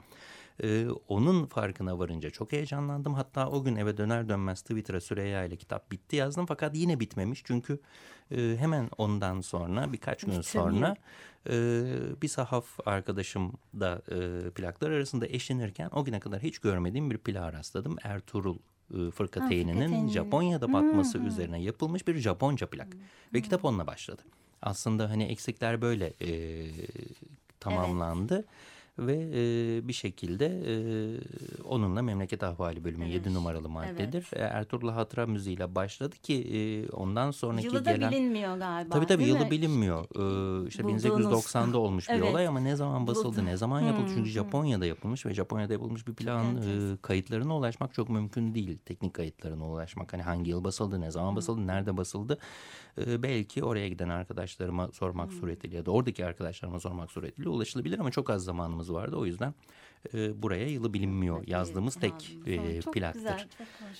Ee, 0.63 0.87
onun 1.09 1.47
farkına 1.47 1.99
varınca 1.99 2.31
çok 2.31 2.53
heyecanlandım. 2.53 3.15
Hatta 3.15 3.51
o 3.51 3.65
gün 3.65 3.77
eve 3.77 3.97
döner 3.97 4.29
dönmez 4.29 4.63
Twitter'a 4.63 5.01
Süreyya 5.01 5.45
ile 5.45 5.57
kitap 5.57 5.93
bitti 5.93 6.17
yazdım. 6.17 6.47
Fakat 6.47 6.77
yine 6.77 7.01
bitmemiş 7.01 7.43
çünkü 7.45 7.79
e, 8.31 8.57
hemen 8.59 8.91
ondan 8.99 9.41
sonra 9.41 9.93
birkaç 9.93 10.25
gün 10.25 10.41
sonra 10.41 10.97
e, 11.51 11.85
bir 12.23 12.29
sahaf 12.29 12.67
arkadaşım 12.87 13.53
da 13.81 14.03
e, 14.11 14.51
plaklar 14.51 14.91
arasında 14.91 15.27
eşlenirken 15.27 15.91
o 15.93 16.05
güne 16.05 16.21
kadar 16.21 16.43
hiç 16.43 16.59
görmediğim 16.59 17.11
bir 17.11 17.19
plağa 17.19 17.53
rastladım. 17.53 17.97
Ertuğrul 18.03 18.59
e, 18.95 19.11
Fırkateyn'inin 19.11 20.09
Japonya'da 20.09 20.73
batması 20.73 21.19
hmm. 21.19 21.27
üzerine 21.27 21.63
yapılmış 21.63 22.09
bir 22.09 22.15
Japonca 22.15 22.67
plak. 22.67 22.95
Hmm. 22.95 23.01
Ve 23.35 23.43
kitap 23.43 23.65
onunla 23.65 23.87
başladı. 23.87 24.23
Aslında 24.63 25.11
hani 25.11 25.25
eksikler 25.25 25.83
böyle 25.83 26.13
e, 26.21 26.31
tamamlandı. 27.61 28.35
Evet 28.35 28.47
ve 28.99 29.29
e, 29.35 29.89
bir 29.89 29.93
şekilde 29.93 30.47
e, 30.47 30.75
onunla 31.65 32.03
Memleket 32.03 32.43
Ahvali 32.43 32.85
bölümü 32.85 33.05
evet. 33.05 33.15
7 33.15 33.35
numaralı 33.35 33.69
maddedir. 33.69 34.27
Evet. 34.33 34.51
Ertuğrul 34.53 34.89
Hatıra 34.89 35.27
müziğiyle 35.27 35.75
başladı 35.75 36.17
ki 36.17 36.35
e, 36.35 36.89
ondan 36.89 37.31
sonraki 37.31 37.67
yılı 37.67 37.85
gelen... 37.85 37.95
Yılı 37.95 38.07
da 38.07 38.11
bilinmiyor 38.11 38.59
galiba 38.59 38.95
Tabii 38.95 39.07
tabii 39.07 39.25
yılı 39.25 39.45
mi? 39.45 39.51
bilinmiyor. 39.51 40.05
Ee, 40.05 40.69
işte 40.69 40.85
Bulduğunuz... 40.85 41.05
1890'da 41.05 41.79
olmuş 41.79 42.09
bir 42.09 42.15
evet. 42.15 42.31
olay 42.31 42.47
ama 42.47 42.61
ne 42.61 42.77
zaman 42.77 43.07
basıldı, 43.07 43.45
ne 43.45 43.57
zaman 43.57 43.81
yapıldı? 43.81 44.07
Hmm. 44.07 44.15
Çünkü 44.15 44.31
Japonya'da 44.31 44.87
yapılmış 44.87 45.27
ve 45.27 45.35
Japonya'da 45.35 45.73
yapılmış 45.73 46.07
bir 46.07 46.15
plan 46.15 46.57
e, 46.57 46.97
kayıtlarına 47.03 47.57
ulaşmak 47.57 47.95
çok 47.95 48.09
mümkün 48.09 48.55
değil. 48.55 48.79
Teknik 48.85 49.15
kayıtlarına 49.15 49.69
ulaşmak. 49.69 50.13
Hani 50.13 50.23
hangi 50.23 50.51
yıl 50.51 50.65
basıldı, 50.65 51.01
ne 51.01 51.11
zaman 51.11 51.37
basıldı, 51.37 51.67
nerede 51.67 51.97
basıldı? 51.97 52.39
E, 52.99 53.23
belki 53.23 53.65
oraya 53.65 53.89
giden 53.89 54.09
arkadaşlarıma 54.09 54.89
sormak 54.93 55.31
hmm. 55.31 55.39
suretiyle 55.39 55.77
ya 55.77 55.87
da 55.87 55.91
oradaki 55.91 56.27
arkadaşlarıma 56.27 56.81
sormak 56.81 57.11
suretiyle 57.11 57.49
ulaşılabilir 57.49 57.99
ama 57.99 58.11
çok 58.11 58.31
az 58.31 58.45
zamanımız 58.45 58.93
vardı. 58.93 59.17
O 59.17 59.27
yüzden 59.27 59.55
e, 60.15 60.43
buraya 60.43 60.69
yılı 60.69 60.95
bilinmiyor 60.95 61.39
evet, 61.39 61.49
yazdığımız 61.49 61.95
tek 61.95 62.39
e, 62.47 62.81
plaktır. 62.81 63.21
Güzel, 63.21 63.49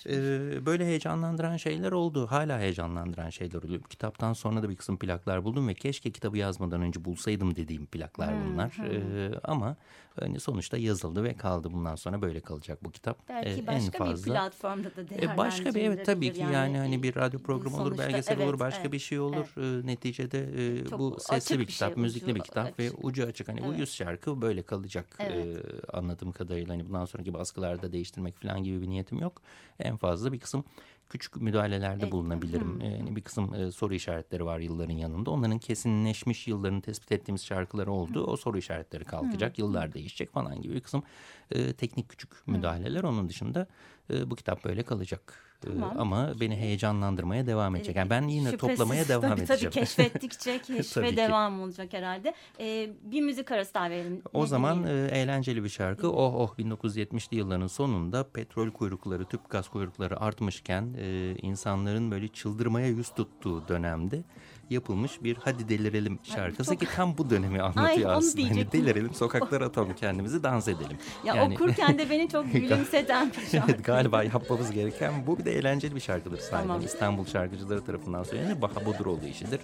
e, 0.09 0.65
böyle 0.65 0.85
heyecanlandıran 0.85 1.57
şeyler 1.57 1.91
oldu. 1.91 2.27
Hala 2.27 2.59
heyecanlandıran 2.59 3.29
şeyler 3.29 3.63
oluyor. 3.63 3.83
Kitaptan 3.83 4.33
sonra 4.33 4.63
da 4.63 4.69
bir 4.69 4.75
kısım 4.75 4.97
plaklar 4.97 5.43
buldum 5.43 5.67
ve 5.67 5.73
keşke 5.73 6.11
kitabı 6.11 6.37
yazmadan 6.37 6.81
önce 6.81 7.05
bulsaydım 7.05 7.55
dediğim 7.55 7.85
plaklar 7.85 8.33
bunlar. 8.45 8.77
Hmm, 8.77 8.85
hmm. 8.85 9.17
E, 9.17 9.39
ama 9.43 9.77
hani 10.19 10.39
sonuçta 10.39 10.77
yazıldı 10.77 11.23
ve 11.23 11.33
kaldı. 11.33 11.69
Bundan 11.73 11.95
sonra 11.95 12.21
böyle 12.21 12.39
kalacak 12.39 12.83
bu 12.83 12.91
kitap. 12.91 13.29
Belki 13.29 13.61
e, 13.61 13.67
başka 13.67 13.97
en 13.97 14.07
fazla, 14.07 14.25
bir 14.25 14.31
platformda 14.31 14.89
da 14.89 14.95
değerlendirilebilir. 14.95 15.37
Başka 15.37 15.75
bir 15.75 15.81
evet 15.81 16.05
tabii 16.05 16.33
ki 16.33 16.39
yani, 16.39 16.53
yani 16.53 16.77
hani 16.77 17.03
bir 17.03 17.15
radyo 17.15 17.39
programı 17.39 17.75
sonuçta, 17.75 17.93
olur, 17.93 17.97
belgesel 17.97 18.35
evet, 18.35 18.47
olur, 18.47 18.59
başka 18.59 18.81
evet, 18.81 18.93
bir 18.93 18.99
şey 18.99 19.19
olur. 19.19 19.53
Evet. 19.57 19.83
E, 19.83 19.87
neticede 19.87 20.39
e, 20.79 20.91
bu 20.91 21.17
sesli 21.19 21.59
bir 21.59 21.65
kitap, 21.65 21.93
şey, 21.93 22.03
müzikli 22.03 22.35
bir 22.35 22.41
kitap 22.41 22.65
açık. 22.65 22.79
ve 22.79 22.91
ucu 22.91 23.25
açık. 23.25 23.47
Hani 23.47 23.59
evet. 23.59 23.69
bu 23.69 23.79
yüz 23.79 23.93
şarkı 23.93 24.41
böyle 24.41 24.63
kalacak. 24.63 25.17
Evet. 25.19 25.57
E, 25.57 25.97
anladığım 25.97 26.31
kadarıyla 26.31 26.73
hani 26.73 26.87
bundan 26.87 27.05
sonraki 27.05 27.33
baskılarda 27.33 27.91
değiştirmek 27.91 28.41
falan 28.41 28.63
gibi 28.63 28.81
bir 28.81 28.89
niyetim 28.89 29.19
yok. 29.19 29.41
En 29.79 29.97
fazla 29.97 30.33
bir 30.33 30.39
kısım 30.39 30.63
küçük 31.09 31.41
müdahalelerde 31.41 32.03
evet. 32.03 32.11
bulunabilirim. 32.11 32.73
Hmm. 32.73 32.81
Yani 32.81 33.15
bir 33.15 33.21
kısım 33.21 33.53
e, 33.53 33.71
soru 33.71 33.93
işaretleri 33.93 34.45
var 34.45 34.59
yılların 34.59 34.93
yanında. 34.93 35.31
Onların 35.31 35.59
kesinleşmiş 35.59 36.47
yıllarını 36.47 36.81
tespit 36.81 37.11
ettiğimiz 37.11 37.45
şarkıları 37.45 37.91
oldu. 37.91 38.25
Hmm. 38.25 38.33
O 38.33 38.37
soru 38.37 38.57
işaretleri 38.57 39.05
kalkacak, 39.05 39.57
hmm. 39.57 39.65
yıllar 39.65 39.93
değişecek 39.93 40.31
falan 40.31 40.61
gibi 40.61 40.73
bir 40.73 40.81
kısım 40.81 41.03
e, 41.51 41.73
teknik 41.73 42.09
küçük 42.09 42.47
müdahaleler. 42.47 43.01
Hmm. 43.01 43.09
Onun 43.09 43.29
dışında 43.29 43.67
e, 44.13 44.29
bu 44.29 44.35
kitap 44.35 44.65
böyle 44.65 44.83
kalacak. 44.83 45.45
Tamam. 45.61 45.95
Ama 45.99 46.33
beni 46.39 46.55
heyecanlandırmaya 46.55 47.47
devam 47.47 47.75
edecek. 47.75 47.95
Yani 47.95 48.09
ben 48.09 48.27
yine 48.27 48.51
Şüphesiz, 48.51 48.77
toplamaya 48.77 49.07
devam 49.07 49.21
tabii, 49.21 49.41
edeceğim. 49.41 49.59
Tabii 49.73 49.85
keşfettikçe 49.85 50.61
keşfe 50.61 51.17
devam 51.17 51.61
olacak 51.61 51.93
herhalde. 51.93 52.33
Ee, 52.59 52.89
bir 53.03 53.21
müzik 53.21 53.51
arası 53.51 53.73
daha 53.73 53.89
verelim. 53.89 54.21
O 54.33 54.43
ne 54.43 54.47
zaman 54.47 54.83
e, 54.83 55.07
eğlenceli 55.11 55.63
bir 55.63 55.69
şarkı. 55.69 56.11
Oh 56.11 56.33
oh 56.35 56.59
1970'li 56.59 57.37
yılların 57.37 57.67
sonunda 57.67 58.29
petrol 58.29 58.71
kuyrukları, 58.71 59.25
tüp 59.25 59.49
gaz 59.49 59.69
kuyrukları 59.69 60.19
artmışken 60.19 60.95
e, 60.97 61.35
insanların 61.41 62.11
böyle 62.11 62.27
çıldırmaya 62.27 62.87
yüz 62.87 63.09
tuttuğu 63.09 63.67
dönemde 63.67 64.23
yapılmış 64.69 65.23
bir 65.23 65.37
Hadi 65.39 65.69
Delirelim 65.69 66.19
şarkısı 66.23 66.71
Çok... 66.71 66.79
ki 66.79 66.87
tam 66.95 67.17
bu 67.17 67.29
dönemi 67.29 67.61
anlatıyor 67.61 68.09
Ay, 68.09 68.15
aslında. 68.15 68.49
Hani 68.49 68.71
delirelim, 68.71 69.13
sokaklara 69.13 69.65
atalım 69.65 69.93
kendimizi, 69.95 70.43
dans 70.43 70.67
edelim. 70.67 70.97
Ya 71.23 71.35
yani... 71.35 71.53
okurken 71.53 71.97
de 71.97 72.09
beni 72.09 72.29
çok 72.29 72.45
gülümseten 72.53 73.31
bir 73.31 73.51
şarkı. 73.51 73.71
evet, 73.71 73.85
galiba 73.85 74.23
yapmamız 74.23 74.71
gereken 74.71 75.13
bu 75.27 75.39
bir 75.39 75.45
de 75.45 75.51
eğlenceli 75.51 75.95
bir 75.95 76.01
şarkıdır 76.01 76.37
sahiden. 76.37 76.67
Tamam. 76.67 76.85
İstanbul 76.85 77.25
şarkıcıları 77.25 77.85
tarafından 77.85 78.23
söylenir. 78.23 78.61
Baha 78.61 78.85
Boduroğlu 78.85 79.25
işidir. 79.25 79.59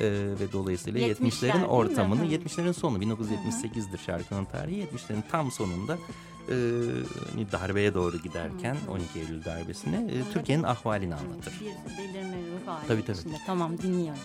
Ee, 0.00 0.04
ve 0.40 0.52
dolayısıyla 0.52 1.00
70'lerin 1.08 1.64
ortamını, 1.64 2.26
70'lerin 2.26 2.72
sonu 2.72 2.98
1978'dir 2.98 3.98
şarkının 3.98 4.44
tarihi. 4.44 4.82
70'lerin 4.82 5.22
tam 5.30 5.50
sonunda 5.50 5.98
e, 6.48 7.52
darbeye 7.52 7.94
doğru 7.94 8.18
giderken 8.18 8.76
12 8.88 9.18
Eylül 9.18 9.44
darbesine 9.44 9.96
e, 9.96 10.32
Türkiye'nin 10.32 10.62
ahvalini 10.62 11.14
anlatır. 11.14 11.54
Bir 11.60 11.98
delirme 11.98 12.36
ruh 12.36 12.66
hali 12.66 12.86
tabii, 12.88 13.04
tabii. 13.04 13.18
içinde. 13.18 13.36
Tamam 13.46 13.78
dinliyorum. 13.78 14.20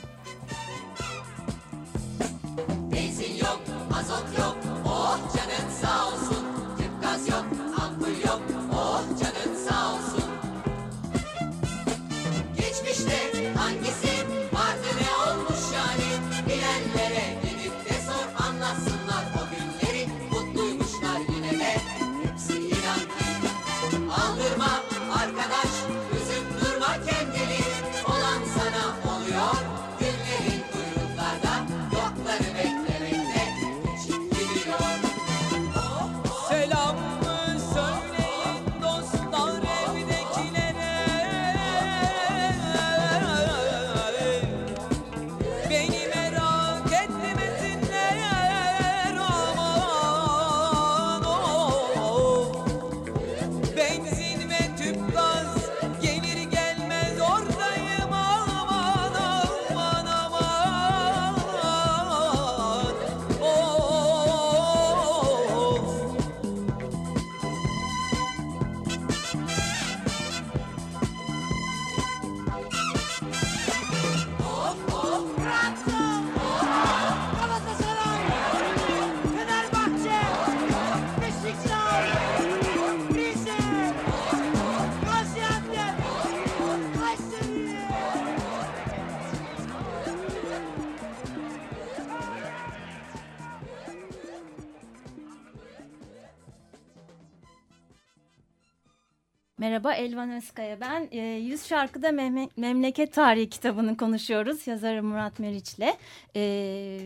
Merhaba 99.83 100.01
Elvan 100.01 100.31
Özkaya 100.31 100.81
ben. 100.81 101.07
E, 101.11 101.19
Yüz 101.19 101.65
Şarkıda 101.65 102.11
Mem 102.11 102.49
Memleket 102.57 103.13
Tarihi 103.13 103.49
kitabını 103.49 103.97
konuşuyoruz 103.97 104.67
yazarı 104.67 105.03
Murat 105.03 105.39
Meriç'le. 105.39 105.97
E, 106.35 106.99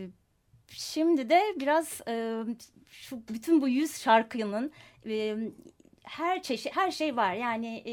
şimdi 0.68 1.30
de 1.30 1.42
biraz 1.60 2.00
e, 2.08 2.42
şu 2.88 3.22
bütün 3.28 3.62
bu 3.62 3.68
yüz 3.68 4.00
şarkının 4.00 4.72
e, 5.06 5.36
her 6.04 6.42
çeşit 6.42 6.76
her 6.76 6.90
şey 6.90 7.16
var. 7.16 7.34
Yani 7.34 7.82
e, 7.84 7.92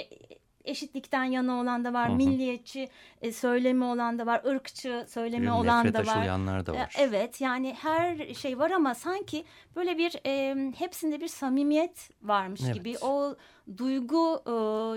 e, 0.00 0.08
eşitlikten 0.64 1.24
yana 1.24 1.60
olan 1.60 1.84
da 1.84 1.92
var, 1.92 2.08
hı 2.08 2.12
hı. 2.12 2.16
milliyetçi 2.16 2.88
e, 3.22 3.32
söylemi 3.32 3.84
olan 3.84 4.18
da 4.18 4.26
var, 4.26 4.44
ırkçı 4.44 5.06
söylemi 5.08 5.46
Nefret 5.46 5.60
olan 5.60 5.94
da 5.94 5.98
var. 5.98 6.66
da 6.66 6.72
var. 6.72 6.94
E, 6.98 7.02
evet 7.02 7.40
yani 7.40 7.74
her 7.82 8.34
şey 8.34 8.58
var 8.58 8.70
ama 8.70 8.94
sanki 8.94 9.44
böyle 9.76 9.98
bir 9.98 10.16
e, 10.26 10.56
hepsinde 10.78 11.20
bir 11.20 11.28
samimiyet 11.28 12.10
varmış 12.22 12.60
evet. 12.64 12.74
gibi. 12.74 12.94
O 13.02 13.36
duygu 13.78 14.42
e, 14.46 14.54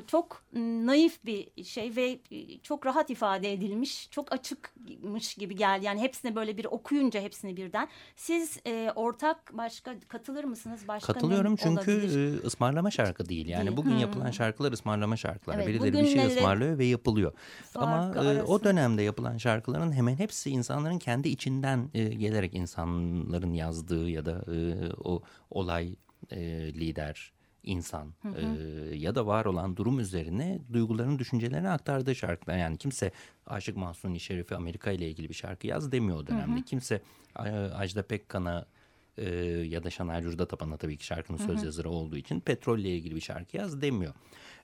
çok 0.08 0.44
naif 0.86 1.26
bir 1.26 1.64
şey 1.64 1.96
ve 1.96 2.20
e, 2.32 2.60
çok 2.60 2.86
rahat 2.86 3.10
ifade 3.10 3.54
edilmiş, 3.54 4.08
çok 4.12 4.34
açıkmış 4.34 5.36
gibi 5.36 5.56
geldi. 5.56 5.86
Yani 5.86 6.02
hepsine 6.02 6.36
böyle 6.36 6.58
bir 6.58 6.66
okuyunca 6.66 7.22
hepsini 7.22 7.58
birden. 7.58 7.88
Siz 8.16 8.60
e, 8.68 8.92
ortak 8.96 9.58
başka 9.58 10.00
katılır 10.08 10.44
mısınız? 10.44 10.88
Başka 10.88 11.14
Katılıyorum 11.14 11.56
çünkü 11.56 11.92
olabilir? 11.92 12.44
ısmarlama 12.44 12.92
şarkı 12.92 13.30
değil. 13.30 13.48
Yani 13.48 13.66
değil. 13.66 13.78
bugün 13.78 13.92
hmm. 13.92 14.00
yapılan 14.00 14.32
şarkılar 14.32 14.72
ısmarlama 14.72 15.18
şarkılar. 15.18 15.56
Evet, 15.56 15.68
Birileri 15.68 15.94
bir 15.94 16.08
şey 16.08 16.26
ısmarlıyor 16.26 16.78
ve 16.78 16.86
yapılıyor. 16.86 17.34
Ama 17.76 18.14
e, 18.16 18.44
o 18.44 18.64
dönemde 18.64 19.02
yapılan 19.02 19.38
şarkıların 19.38 19.92
hemen 19.92 20.16
hepsi 20.16 20.50
insanların 20.50 21.00
kendi 21.00 21.30
içinden 21.30 21.90
e, 21.94 22.04
gelerek 22.04 22.54
insanların 22.54 23.54
yazdığı 23.54 24.10
ya 24.10 24.26
da 24.26 24.32
e, 24.32 24.58
o 25.04 25.22
olay 25.50 25.96
e, 26.32 26.40
lider 26.74 27.34
insan 27.64 28.14
hı 28.22 28.30
hı. 28.30 28.58
E, 28.92 28.96
ya 28.96 29.16
da 29.16 29.28
var 29.28 29.46
olan 29.46 29.78
durum 29.78 30.00
üzerine 30.00 30.60
duygularını, 30.74 31.20
düşüncelerini 31.20 31.70
aktardığı 31.70 32.16
şarkılar. 32.16 32.58
Yani 32.58 32.78
kimse 32.78 33.12
Aşık 33.48 33.78
Mahsuni 33.78 34.20
Şerif'i 34.20 34.56
Amerika 34.56 34.92
ile 34.92 35.10
ilgili 35.10 35.30
bir 35.30 35.34
şarkı 35.34 35.68
yaz 35.68 35.92
demiyor 35.92 36.18
o 36.18 36.28
dönemde. 36.28 36.56
Hı 36.56 36.60
hı. 36.60 36.66
Kimse 36.66 37.02
Ajda 37.76 38.04
Pekkan'a 38.04 38.66
e, 39.18 39.30
ya 39.70 39.84
da 39.84 39.90
Şaner 39.90 40.24
Curda 40.24 40.46
Tapan'a 40.48 40.78
tabii 40.78 40.98
ki 40.98 41.06
şarkının 41.06 41.38
söz 41.38 41.58
hı 41.58 41.62
hı. 41.62 41.66
yazarı 41.66 41.90
olduğu 41.90 42.18
için 42.18 42.40
petrolle 42.40 42.90
ilgili 42.90 43.16
bir 43.16 43.22
şarkı 43.22 43.58
yaz 43.58 43.82
demiyor. 43.82 44.14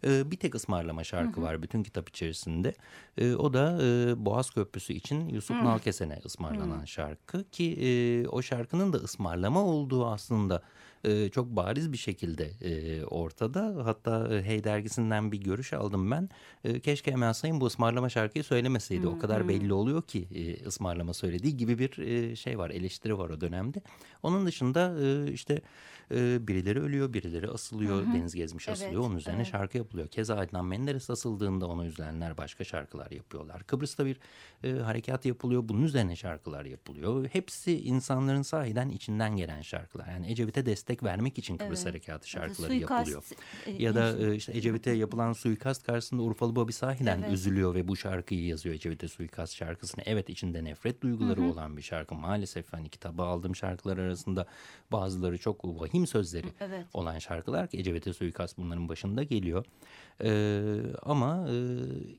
E, 0.03 0.32
bir 0.32 0.38
tek 0.38 0.56
ısmarlama 0.56 1.03
şarkı 1.03 1.38
hı 1.38 1.41
hı. 1.41 1.46
var 1.46 1.62
bütün 1.62 1.84
kitap 1.84 2.10
içerisinde. 2.10 2.74
E, 3.18 3.34
o 3.34 3.53
da 3.53 3.77
e, 3.84 4.13
Boğaz 4.25 4.51
Köprüsü 4.51 4.94
için 4.94 5.29
Yusuf 5.29 5.58
hı. 5.58 5.65
Nalkesen'e 5.65 6.20
ısmarlanan 6.25 6.82
hı. 6.82 6.88
şarkı 6.88 7.50
ki 7.50 7.74
e, 7.82 8.27
o 8.27 8.41
şarkının 8.41 8.94
da 8.94 8.98
ısmarlama 8.98 9.63
olduğu 9.63 10.06
aslında 10.06 10.63
e, 11.03 11.29
çok 11.29 11.48
bariz 11.48 11.91
bir 11.91 11.98
şekilde 11.98 12.51
e, 12.62 13.03
ortada. 13.06 13.86
Hatta 13.86 14.36
e, 14.36 14.44
Hey 14.44 14.63
dergisinden 14.63 15.32
bir 15.32 15.38
görüş 15.38 15.74
aldım 15.74 16.12
ben. 16.12 16.29
E, 16.63 16.79
keşke 16.79 17.12
Emel 17.12 17.34
Sayın 17.34 17.62
bu 17.62 17.65
ısmarlama 17.65 18.10
şarkıyı 18.10 18.44
söylemeseydi. 18.44 19.03
Hmm, 19.03 19.13
o 19.13 19.20
kadar 19.20 19.41
hmm. 19.41 19.50
belli 19.50 19.74
oluyor 19.74 20.01
ki 20.01 20.27
e, 20.36 20.65
ısmarlama 20.65 21.13
söylediği 21.13 21.58
gibi 21.58 21.79
bir 21.79 21.98
e, 21.98 22.36
şey 22.36 22.58
var, 22.58 22.70
eleştiri 22.70 23.18
var 23.18 23.29
o 23.29 23.41
dönemde. 23.41 23.82
Onun 24.24 24.46
dışında 24.46 24.96
e, 25.01 25.32
işte 25.32 25.62
e, 26.12 26.48
birileri 26.48 26.82
ölüyor, 26.82 27.13
birileri 27.13 27.48
asılıyor. 27.48 28.01
Hı 28.01 28.13
Deniz 28.13 28.36
Gezmiş 28.36 28.68
evet, 28.68 28.78
asılıyor. 28.78 29.01
Onun 29.01 29.18
üzerine 29.18 29.42
evet. 29.42 29.51
şarkı 29.51 29.78
yapılıyor. 29.78 30.08
Keza 30.08 30.38
Adnan 30.38 30.66
Menderes 30.66 31.10
asıldığında 31.10 31.68
onu 31.68 31.86
üzülenler 31.86 32.38
başka 32.38 32.63
şarkılar 32.63 33.12
yapıyorlar. 33.12 33.63
Kıbrıs'ta 33.63 34.06
bir 34.06 34.20
e, 34.63 34.72
harekat 34.72 35.25
yapılıyor. 35.25 35.70
Bunun 35.70 35.82
üzerine 35.82 36.16
şarkılar 36.16 36.66
yapılıyor. 36.66 37.28
Hepsi 37.28 37.82
insanların 37.82 38.42
sahiden 38.42 38.89
içinden 38.89 39.36
gelen 39.36 39.62
şarkılar. 39.62 40.08
Yani 40.08 40.32
Ecevit'e 40.32 40.66
destek 40.66 41.04
vermek 41.04 41.38
için 41.38 41.58
Kıbrıs 41.58 41.84
evet. 41.84 41.94
Harekatı 41.94 42.30
şarkıları 42.30 42.72
suikast, 42.72 43.12
yapılıyor. 43.12 43.24
E, 43.66 43.84
ya 43.84 43.96
da 43.96 44.17
e, 44.17 44.36
işte 44.36 44.58
Ecevit'e 44.58 44.91
yapılan 44.91 45.34
suikast 45.34 45.84
karşısında 45.84 46.22
Urfalı 46.22 46.56
Bobby 46.56 46.72
sahiden 46.72 47.22
evet. 47.22 47.34
üzülüyor 47.34 47.76
ve 47.76 47.88
bu 47.88 47.95
şarkıyı 47.95 48.45
yazıyor 48.45 48.76
Ecevit'e 48.76 49.08
suikast 49.08 49.56
şarkısını. 49.56 50.04
Evet 50.06 50.30
içinde 50.30 50.63
nefret 50.63 51.02
duyguları 51.02 51.41
Hı 51.41 51.45
-hı. 51.45 51.52
olan 51.52 51.78
bir 51.78 51.82
şarkı. 51.82 52.15
Maalesef 52.15 52.74
hani 52.74 52.89
kitabı 52.89 53.24
aldığım 53.24 53.56
şarkılar 53.56 53.98
arasında 53.98 54.45
bazıları 54.91 55.38
çok 55.38 55.65
vahim 55.65 55.99
sözleri 56.08 56.48
evet. 56.60 56.86
olan 56.94 57.20
şarkılar 57.20 57.68
ki 57.68 57.78
Ecevit'e 57.78 58.14
suikast 58.14 58.58
bunların 58.58 58.90
başında 58.90 59.24
geliyor. 59.24 59.66
Ee, 60.24 60.62
ama 61.04 61.48
e, 61.50 61.56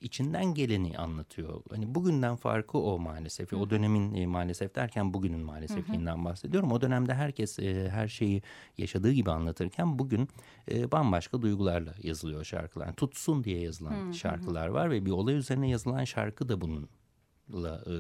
içinden 0.01 0.45
geleni 0.55 0.99
anlatıyor. 0.99 1.63
Hani 1.71 1.95
bugünden 1.95 2.37
farkı 2.37 2.79
o 2.79 2.99
maalesef. 2.99 3.53
Hı. 3.53 3.57
O 3.57 3.71
dönemin 3.71 4.15
e, 4.15 4.27
maalesef 4.27 4.75
derken 4.75 5.15
bugünün 5.15 5.41
maalesefliğinden 5.41 6.25
bahsediyorum. 6.25 6.73
O 6.73 6.81
dönemde 6.81 7.15
herkes 7.15 7.59
e, 7.59 7.91
her 7.91 8.09
şeyi 8.09 8.43
yaşadığı 8.79 9.13
gibi 9.13 9.31
anlatırken 9.31 9.99
bugün 9.99 10.29
e, 10.71 10.93
bambaşka 10.93 11.43
duygularla 11.43 11.95
yazılıyor 12.03 12.45
şarkılar. 12.45 12.93
Tutsun 12.93 13.45
diye 13.45 13.61
yazılan 13.61 14.09
hı, 14.09 14.15
şarkılar 14.15 14.69
var 14.69 14.91
ve 14.91 15.07
bir 15.07 15.11
olay 15.11 15.35
üzerine 15.35 15.71
yazılan 15.71 16.05
şarkı 16.05 16.49
da 16.49 16.61
bunun 16.61 16.89
la 17.55 17.85
e, 17.87 17.95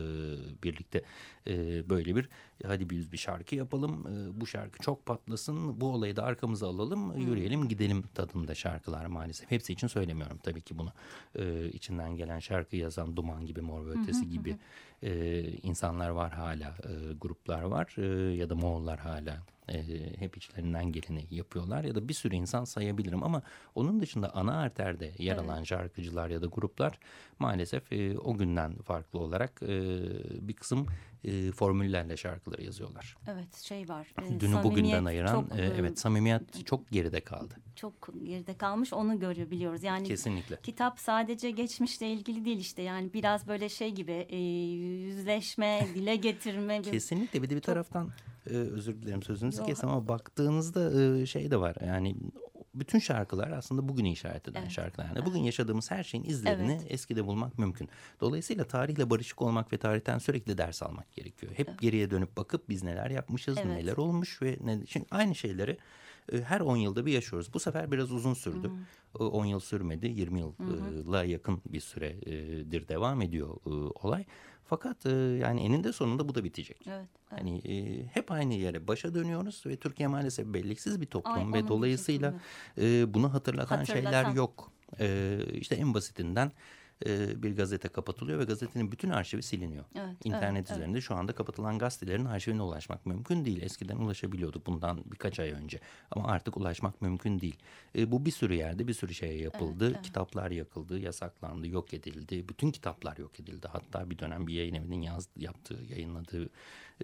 birlikte 0.62 1.02
e, 1.46 1.88
böyle 1.90 2.16
bir 2.16 2.28
hadi 2.66 2.90
biz 2.90 3.12
bir 3.12 3.16
şarkı 3.16 3.54
yapalım 3.54 4.06
e, 4.06 4.40
bu 4.40 4.46
şarkı 4.46 4.78
çok 4.78 5.06
patlasın 5.06 5.80
bu 5.80 5.86
olayı 5.86 6.16
da 6.16 6.24
arkamıza 6.24 6.68
alalım 6.68 7.14
hmm. 7.14 7.20
yürüyelim 7.20 7.68
gidelim 7.68 8.02
tadında 8.14 8.54
şarkılar 8.54 9.06
maalesef. 9.06 9.50
Hepsi 9.50 9.72
için 9.72 9.86
söylemiyorum 9.86 10.38
tabii 10.42 10.62
ki 10.62 10.78
bunu. 10.78 10.92
E, 11.34 11.68
içinden 11.68 12.16
gelen 12.16 12.38
şarkı 12.38 12.76
yazan 12.76 13.16
Duman 13.16 13.46
gibi 13.46 13.60
Mor 13.60 13.86
ve 13.86 13.90
Ötesi 13.90 14.28
gibi 14.30 14.56
e, 15.02 15.42
insanlar 15.62 16.08
var 16.08 16.32
hala 16.32 16.68
e, 16.84 17.12
gruplar 17.20 17.62
var 17.62 17.94
e, 17.98 18.34
ya 18.34 18.50
da 18.50 18.54
Moğollar 18.54 18.98
hala 18.98 19.36
e, 19.70 20.20
hep 20.20 20.36
içlerinden 20.36 20.92
geleni 20.92 21.26
yapıyorlar 21.30 21.84
ya 21.84 21.94
da 21.94 22.08
bir 22.08 22.14
sürü 22.14 22.34
insan 22.34 22.64
sayabilirim 22.64 23.22
ama 23.22 23.42
onun 23.74 24.00
dışında 24.00 24.34
ana 24.34 24.58
arterde 24.58 25.12
yer 25.18 25.36
alan 25.36 25.56
evet. 25.56 25.66
şarkıcılar 25.66 26.30
ya 26.30 26.42
da 26.42 26.46
gruplar 26.46 26.98
maalesef 27.38 27.92
e, 27.92 28.18
o 28.18 28.36
günden 28.36 28.74
farklı 28.76 29.18
olarak 29.18 29.62
e, 29.62 29.78
bir 30.48 30.54
kısım 30.54 30.86
e, 31.24 31.52
formüllerle 31.52 32.16
şarkıları 32.16 32.62
yazıyorlar. 32.62 33.16
Evet 33.28 33.56
şey 33.56 33.88
var. 33.88 34.14
E, 34.22 34.40
Dünü 34.40 34.62
bugünden 34.62 35.04
ayıran 35.04 35.32
çok, 35.32 35.58
e, 35.58 35.62
evet 35.62 35.98
samimiyet 35.98 36.66
çok 36.66 36.90
geride 36.90 37.20
kaldı. 37.20 37.54
Çok 37.76 38.08
geride 38.24 38.56
kalmış 38.56 38.92
onu 38.92 39.18
görebiliyoruz. 39.18 39.82
Yani 39.82 40.08
Kesinlikle. 40.08 40.58
kitap 40.62 41.00
sadece 41.00 41.50
geçmişle 41.50 42.12
ilgili 42.12 42.44
değil 42.44 42.58
işte 42.58 42.82
yani 42.82 43.12
biraz 43.12 43.48
böyle 43.48 43.68
şey 43.68 43.90
gibi 43.90 44.26
e, 44.28 44.36
yüzleşme, 44.36 45.86
dile 45.94 46.16
getirme. 46.16 46.82
Kesinlikle 46.82 47.42
bir 47.42 47.50
de 47.50 47.56
bir 47.56 47.60
taraftan 47.60 48.10
e, 48.46 48.50
özür 48.50 49.02
dilerim 49.02 49.22
sözünüzü 49.22 49.64
kestim 49.64 49.88
ama 49.88 50.08
baktığınızda 50.08 51.02
e, 51.02 51.26
şey 51.26 51.50
de 51.50 51.60
var 51.60 51.76
yani 51.86 52.16
bütün 52.74 52.98
şarkılar 52.98 53.50
aslında 53.50 53.88
bugünü 53.88 54.08
işaret 54.08 54.48
eden 54.48 54.62
evet. 54.62 54.70
şarkılar. 54.70 55.06
Yani 55.06 55.26
bugün 55.26 55.40
yaşadığımız 55.40 55.90
her 55.90 56.04
şeyin 56.04 56.24
izlerini 56.24 56.72
evet. 56.72 56.92
eskide 56.92 57.26
bulmak 57.26 57.58
mümkün. 57.58 57.88
Dolayısıyla 58.20 58.64
tarihle 58.64 59.10
barışık 59.10 59.42
olmak 59.42 59.72
ve 59.72 59.76
tarihten 59.76 60.18
sürekli 60.18 60.58
ders 60.58 60.82
almak 60.82 61.12
gerekiyor. 61.12 61.52
Hep 61.56 61.68
evet. 61.68 61.80
geriye 61.80 62.10
dönüp 62.10 62.36
bakıp 62.36 62.68
biz 62.68 62.82
neler 62.82 63.10
yapmışız, 63.10 63.58
evet. 63.58 63.66
neler 63.66 63.96
olmuş 63.96 64.42
ve 64.42 64.58
ne, 64.64 64.86
şimdi 64.86 65.06
aynı 65.10 65.34
şeyleri 65.34 65.78
e, 66.32 66.40
her 66.40 66.60
10 66.60 66.76
yılda 66.76 67.06
bir 67.06 67.12
yaşıyoruz. 67.12 67.54
Bu 67.54 67.60
sefer 67.60 67.92
biraz 67.92 68.12
uzun 68.12 68.34
sürdü. 68.34 68.68
Hı 68.68 68.72
10 69.18 69.44
yıl 69.44 69.60
sürmedi, 69.60 70.06
20 70.06 70.40
yılla 70.40 71.24
yakın 71.24 71.62
bir 71.66 71.80
süredir 71.80 72.88
devam 72.88 73.22
ediyor 73.22 73.56
olay. 74.02 74.24
Fakat 74.70 75.06
e, 75.06 75.10
yani 75.12 75.60
eninde 75.60 75.92
sonunda 75.92 76.28
bu 76.28 76.34
da 76.34 76.44
bitecek. 76.44 76.86
Evet, 76.86 77.08
evet. 77.32 77.40
Hani 77.40 77.58
e, 77.58 78.06
hep 78.06 78.30
aynı 78.30 78.54
yere 78.54 78.88
başa 78.88 79.14
dönüyoruz 79.14 79.62
ve 79.66 79.76
Türkiye 79.76 80.08
maalesef 80.08 80.46
belliksiz 80.46 81.00
bir 81.00 81.06
toplum 81.06 81.52
Ay, 81.52 81.62
ve 81.62 81.68
dolayısıyla 81.68 82.34
e, 82.78 83.14
bunu 83.14 83.34
hatırlatan, 83.34 83.76
hatırlatan 83.76 84.02
şeyler 84.02 84.34
yok. 84.34 84.72
E, 85.00 85.38
işte 85.54 85.74
en 85.74 85.94
basitinden 85.94 86.52
e, 87.06 87.42
bir 87.42 87.56
gazete 87.56 87.88
kapatılıyor 87.88 88.38
ve 88.38 88.44
gazetenin 88.44 88.92
bütün 88.92 89.10
arşivi 89.10 89.42
siliniyor. 89.42 89.84
Evet, 89.94 90.16
İnternet 90.24 90.66
evet, 90.66 90.70
üzerinde 90.70 90.92
evet. 90.92 91.02
şu 91.02 91.14
anda 91.14 91.32
kapatılan 91.32 91.78
gazetelerin 91.78 92.24
arşivine 92.24 92.62
ulaşmak 92.62 93.06
mümkün 93.06 93.44
değil. 93.44 93.62
Eskiden 93.62 93.96
ulaşabiliyorduk 93.96 94.66
bundan 94.66 95.02
birkaç 95.12 95.40
ay 95.40 95.50
önce 95.50 95.80
ama 96.10 96.28
artık 96.28 96.56
ulaşmak 96.56 97.02
mümkün 97.02 97.40
değil. 97.40 97.56
E, 97.96 98.12
bu 98.12 98.26
bir 98.26 98.30
sürü 98.30 98.54
yerde 98.54 98.88
bir 98.88 98.94
sürü 98.94 99.14
şeye 99.14 99.38
yapıldı. 99.42 99.84
Evet, 99.84 99.94
evet. 99.96 100.02
Kitaplar 100.02 100.50
yakıldı, 100.50 100.98
yasaklandı, 100.98 101.68
yok 101.68 101.94
edildi. 101.94 102.48
Bütün 102.48 102.70
kitaplar 102.70 103.16
yok 103.16 103.40
edildi. 103.40 103.68
Hatta 103.68 104.10
bir 104.10 104.18
dönem 104.18 104.46
bir 104.46 104.54
yayın 104.54 104.74
evinin 104.74 105.02
yaz, 105.02 105.28
yaptığı, 105.36 105.78
yayınladığı 105.88 106.50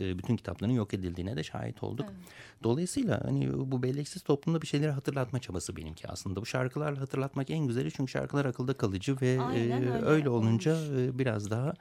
e, 0.00 0.18
bütün 0.18 0.36
kitapların 0.36 0.72
yok 0.72 0.94
edildiğine 0.94 1.36
de 1.36 1.44
şahit 1.44 1.82
olduk. 1.82 2.06
Evet. 2.08 2.18
Dolayısıyla 2.62 3.20
hani 3.24 3.70
bu 3.70 3.82
belleksiz 3.82 4.22
toplumda 4.22 4.62
bir 4.62 4.66
şeyleri 4.66 4.90
hatırlatma 4.90 5.38
çabası 5.38 5.76
benimki 5.76 6.08
aslında. 6.08 6.40
Bu 6.40 6.46
şarkılarla 6.46 7.00
hatırlatmak 7.00 7.50
en 7.50 7.66
güzeli 7.66 7.92
çünkü 7.92 8.12
şarkılar 8.12 8.44
akılda 8.44 8.74
kalıcı 8.74 9.20
ve 9.20 9.40
Aynen 9.40 9.82
e, 9.82 9.90
öyle, 9.90 10.04
öyle 10.06 10.28
olunca 10.28 10.76
e, 10.98 11.18
biraz 11.18 11.50
daha 11.50 11.74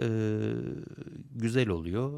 e, 0.00 0.06
güzel 1.34 1.68
oluyor. 1.68 2.12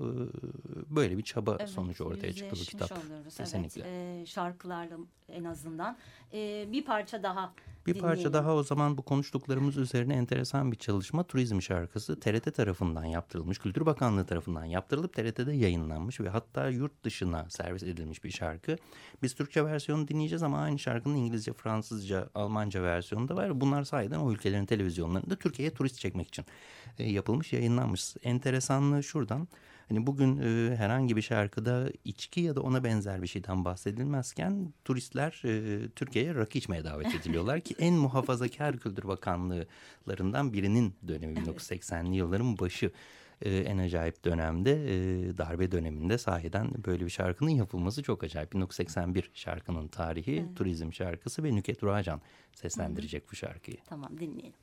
Böyle 0.91 1.19
bir 1.19 1.23
çaba 1.23 1.57
evet, 1.61 1.69
sonucu 1.69 2.05
ortaya 2.05 2.33
çıktı 2.33 2.57
bu 2.61 2.65
kitap. 2.65 2.93
Oluyoruz, 2.93 3.37
Kesinlikle. 3.37 3.83
Evet, 3.87 4.23
e, 4.23 4.27
şarkılarla 4.27 4.97
en 5.29 5.45
azından. 5.45 5.97
E, 6.33 6.69
bir 6.73 6.85
parça 6.85 7.23
daha 7.23 7.55
Bir 7.87 8.01
parça 8.01 8.33
daha 8.33 8.55
o 8.55 8.63
zaman 8.63 8.99
bu 8.99 9.03
konuştuklarımız 9.03 9.77
üzerine 9.77 10.15
enteresan 10.15 10.73
bir 10.73 10.77
çalışma. 10.77 11.23
Turizm 11.23 11.63
şarkısı 11.63 12.21
TRT 12.21 12.55
tarafından 12.55 13.05
yaptırılmış, 13.05 13.59
Kültür 13.59 13.87
Bakanlığı 13.87 14.27
tarafından 14.27 14.65
yaptırılıp 14.65 15.13
TRT'de 15.13 15.53
yayınlanmış 15.53 16.21
ve 16.21 16.29
hatta 16.29 16.69
yurt 16.69 17.05
dışına 17.05 17.47
servis 17.51 17.83
edilmiş 17.83 18.25
bir 18.25 18.31
şarkı. 18.31 18.77
Biz 19.23 19.35
Türkçe 19.35 19.65
versiyonu 19.65 20.09
dinleyeceğiz 20.09 20.43
ama 20.43 20.59
aynı 20.59 20.79
şarkının 20.79 21.17
İngilizce, 21.17 21.53
Fransızca, 21.53 22.29
Almanca 22.35 22.83
versiyonu 22.83 23.29
da 23.29 23.37
var. 23.37 23.61
Bunlar 23.61 23.85
sayeden 23.85 24.19
o 24.19 24.33
ülkelerin 24.33 24.67
televizyonlarında 24.67 25.37
Türkiye'ye 25.37 25.75
turist 25.75 25.99
çekmek 25.99 26.29
için 26.29 26.45
e, 26.99 27.11
yapılmış, 27.11 27.53
yayınlanmış. 27.53 28.15
Enteresanlığı 28.23 29.03
şuradan. 29.03 29.49
Hani 29.89 30.07
bugün 30.07 30.39
e, 30.39 30.77
herhangi 30.77 31.17
bir 31.17 31.23
şarkıda 31.23 31.89
içki 32.05 32.41
ya 32.41 32.57
da 32.57 32.61
ona 32.61 32.85
benzer 32.85 33.23
bir 33.23 33.27
şeyden 33.27 33.65
bahsedilmezken 33.65 34.73
turistler 34.85 35.43
e, 35.45 35.89
Türkiye'ye 35.89 36.35
rakı 36.35 36.59
içmeye 36.59 36.85
davet 36.85 37.15
ediliyorlar 37.21 37.61
ki 37.61 37.75
en 37.79 37.95
muhafazakar 37.95 38.79
Kültür 38.79 39.09
Bakanlıklarından 39.09 40.53
birinin 40.53 40.95
dönemi 41.09 41.35
1980'li 41.35 42.17
yılların 42.17 42.59
başı 42.59 42.91
e, 43.43 43.59
en 43.59 43.79
acayip 43.79 44.25
dönemde 44.25 44.73
e, 44.73 45.39
darbe 45.39 45.73
döneminde 45.73 46.19
sahiden 46.19 46.71
böyle 46.87 47.05
bir 47.05 47.11
şarkının 47.11 47.51
yapılması 47.51 48.03
çok 48.03 48.25
acayip. 48.25 48.53
1981 48.53 49.31
şarkının 49.35 49.89
tarihi 49.89 50.37
evet. 50.47 50.57
turizm 50.57 50.93
şarkısı 50.93 51.45
ve 51.45 51.55
Nüket 51.55 51.83
Ruacan 51.83 52.21
seslendirecek 52.55 53.23
Hı 53.23 53.27
-hı. 53.27 53.33
bu 53.33 53.37
şarkıyı. 53.37 53.77
Tamam 53.87 54.11
dinleyelim. 54.21 54.55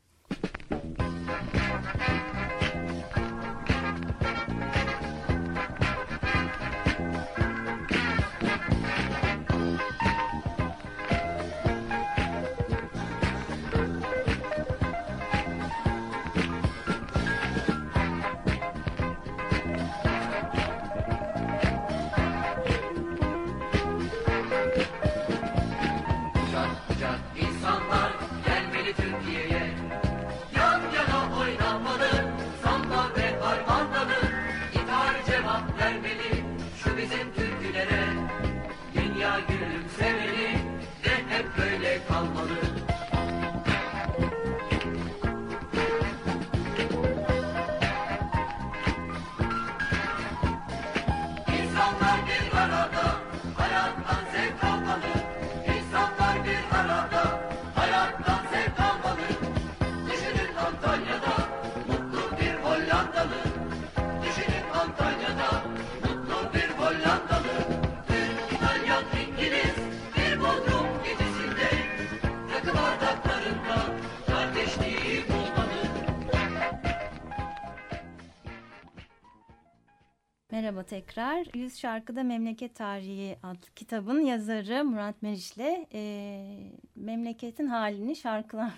Merhaba 80.72 80.88
tekrar. 80.88 81.48
Yüz 81.54 81.78
Şarkıda 81.78 82.24
Memleket 82.24 82.76
Tarihi 82.76 83.38
adlı 83.44 83.68
kitabın 83.76 84.20
yazarı 84.20 84.86
Murat 84.86 85.22
Meriç'le 85.22 85.88
e, 85.94 86.72
memleketin 86.96 87.68
halini 87.68 88.16
şarkılar 88.16 88.72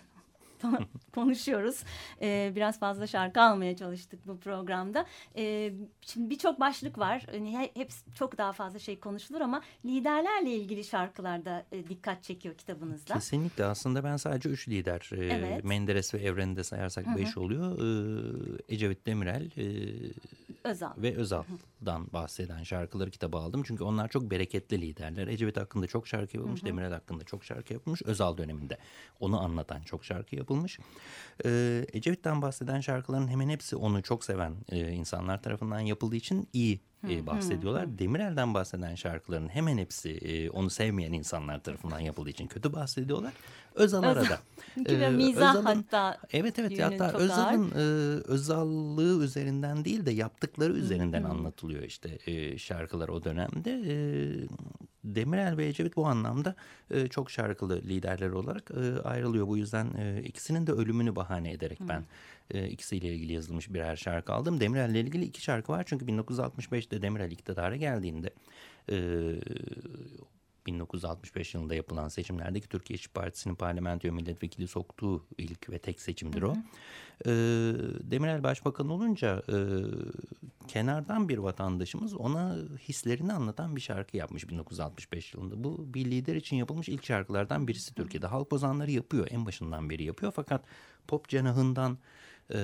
konuşuyoruz. 1.15 1.84
Ee, 2.21 2.51
biraz 2.56 2.79
fazla 2.79 3.08
şarkı 3.08 3.41
almaya 3.41 3.75
çalıştık 3.75 4.27
bu 4.27 4.39
programda. 4.39 5.06
Ee, 5.36 5.73
şimdi 6.01 6.29
birçok 6.29 6.60
başlık 6.60 6.97
var. 6.97 7.25
Yani 7.34 7.71
hepsi 7.73 8.13
çok 8.15 8.38
daha 8.38 8.53
fazla 8.53 8.79
şey 8.79 8.99
konuşulur 8.99 9.41
ama 9.41 9.62
liderlerle 9.86 10.51
ilgili 10.51 10.84
şarkılarda 10.84 11.65
e, 11.71 11.88
dikkat 11.88 12.23
çekiyor 12.23 12.56
kitabınızda. 12.56 13.13
Kesinlikle. 13.13 13.65
Aslında 13.65 14.03
ben 14.03 14.17
sadece 14.17 14.49
üç 14.49 14.69
lider. 14.69 15.10
E, 15.13 15.25
evet. 15.25 15.63
Menderes 15.63 16.13
ve 16.13 16.17
Evren'i 16.17 16.56
de 16.56 16.63
sayarsak 16.63 17.06
Hı 17.06 17.10
-hı. 17.10 17.17
beş 17.17 17.38
oluyor. 17.38 17.79
E, 17.79 18.73
Ecevit 18.73 19.06
Demirel, 19.06 19.49
e, 19.58 19.65
Özal. 20.63 20.91
ve 20.97 21.15
Özal'dan 21.84 22.08
bahseden 22.13 22.63
şarkıları 22.63 23.12
kitabı 23.12 23.38
aldım. 23.38 23.63
Çünkü 23.63 23.84
onlar 23.84 24.10
çok 24.10 24.32
bereketli 24.32 24.82
liderler. 24.82 25.28
Ecevit 25.28 25.58
hakkında 25.58 25.88
çok 25.88 26.08
şarkı 26.08 26.38
yapılmış. 26.38 26.62
Hı 26.62 26.65
hı. 26.65 26.67
Demirel 26.67 26.93
hakkında 26.93 27.24
çok 27.24 27.43
şarkı 27.43 27.74
yapılmış. 27.74 28.02
Özal 28.02 28.38
döneminde 28.38 28.78
onu 29.19 29.41
anlatan 29.41 29.82
çok 29.82 30.06
şarkı 30.06 30.36
yapılmış. 30.36 30.80
Ee, 31.46 31.86
Ecevit'ten 31.93 32.41
bahseden 32.41 32.82
şarkıların 32.82 33.28
hemen 33.28 33.50
hepsi 33.50 33.76
onu 33.76 34.04
çok 34.04 34.24
seven 34.24 34.56
e, 34.69 34.91
insanlar 34.91 35.41
tarafından 35.41 35.80
yapıldığı 35.80 36.15
için 36.15 36.48
iyi 36.54 36.80
e, 37.09 37.25
bahsediyorlar. 37.27 37.87
Hı, 37.87 37.97
Demirel'den 37.99 38.53
bahseden 38.53 38.95
şarkıların 38.95 39.47
hemen 39.47 39.77
hepsi 39.77 40.09
e, 40.09 40.49
onu 40.49 40.69
sevmeyen 40.69 41.13
insanlar 41.13 41.63
tarafından 41.63 41.99
yapıldığı 41.99 42.29
için 42.29 42.47
kötü 42.47 42.73
bahsediyorlar. 42.73 43.33
Özal 43.75 44.03
arada. 44.03 44.39
Gibi 44.75 44.93
ee, 44.93 45.09
mizah 45.09 45.65
hatta. 45.65 46.17
Evet 46.31 46.59
evet 46.59 46.79
hatta 46.79 47.17
Özal'ın 47.17 47.71
e, 47.71 47.83
Özallığı 48.23 49.23
üzerinden 49.23 49.85
değil 49.85 50.05
de 50.05 50.11
yaptıkları 50.11 50.73
üzerinden 50.73 51.23
hı, 51.23 51.27
anlatılıyor 51.27 51.83
işte 51.83 52.19
e, 52.25 52.57
şarkılar 52.57 53.09
o 53.09 53.23
dönemde. 53.23 53.71
E, 53.71 53.95
Demirel 55.03 55.57
ve 55.57 55.65
Ecevit 55.67 55.95
bu 55.95 56.07
anlamda 56.07 56.55
e, 56.91 57.07
çok 57.07 57.31
şarkılı 57.31 57.81
liderler 57.81 58.29
olarak 58.29 58.71
e, 58.71 59.01
ayrılıyor. 59.01 59.47
Bu 59.47 59.57
yüzden 59.57 59.93
e, 59.97 60.23
ikisinin 60.23 60.67
de 60.67 60.71
ölümünü 60.71 61.15
bahane 61.15 61.51
ederek 61.51 61.79
hı. 61.79 61.87
ben 61.87 62.03
e, 62.51 62.69
ikisiyle 62.69 63.07
ilgili 63.07 63.33
yazılmış 63.33 63.73
birer 63.73 63.95
şarkı 63.95 64.33
aldım. 64.33 64.59
Demirel'le 64.59 64.95
ilgili 64.95 65.25
iki 65.25 65.41
şarkı 65.41 65.71
var 65.71 65.83
çünkü 65.85 66.05
1965'te 66.05 67.01
Demirel 67.01 67.31
iktidara 67.31 67.75
geldiğinde... 67.75 68.29
E, 68.89 68.95
1965 70.67 71.54
yılında 71.54 71.76
yapılan 71.76 72.08
seçimlerdeki 72.08 72.69
Türkiye 72.69 72.95
İşçi 72.95 73.10
Partisi'nin 73.10 73.56
parlamentoya 73.56 74.13
milletvekili 74.13 74.67
soktuğu 74.67 75.26
ilk 75.38 75.69
ve 75.69 75.80
tek 75.80 76.02
seçimdir 76.02 76.41
o. 76.41 76.49
Hı 76.49 76.60
hı. 76.60 76.63
E, 77.26 77.32
Demirel 78.12 78.43
Başbakan 78.43 78.89
olunca 78.89 79.43
e, 79.49 79.58
kenardan 80.67 81.30
bir 81.30 81.38
vatandaşımız 81.38 82.13
ona 82.13 82.56
hislerini 82.80 83.34
anlatan 83.34 83.76
bir 83.76 83.82
şarkı 83.82 84.17
yapmış 84.17 84.49
1965 84.49 85.34
yılında. 85.34 85.63
Bu 85.63 85.93
bir 85.93 86.06
lider 86.06 86.36
için 86.36 86.56
yapılmış 86.56 86.89
ilk 86.89 87.06
şarkılardan 87.06 87.67
birisi 87.67 87.95
Türkiye'de. 87.95 88.28
Halk 88.28 88.54
ozanları 88.54 88.91
yapıyor 88.91 89.28
en 89.32 89.45
başından 89.45 89.89
beri 89.89 90.04
yapıyor 90.04 90.32
fakat 90.36 90.63
pop 91.08 91.30
cenahından 91.30 91.97
e, 92.53 92.60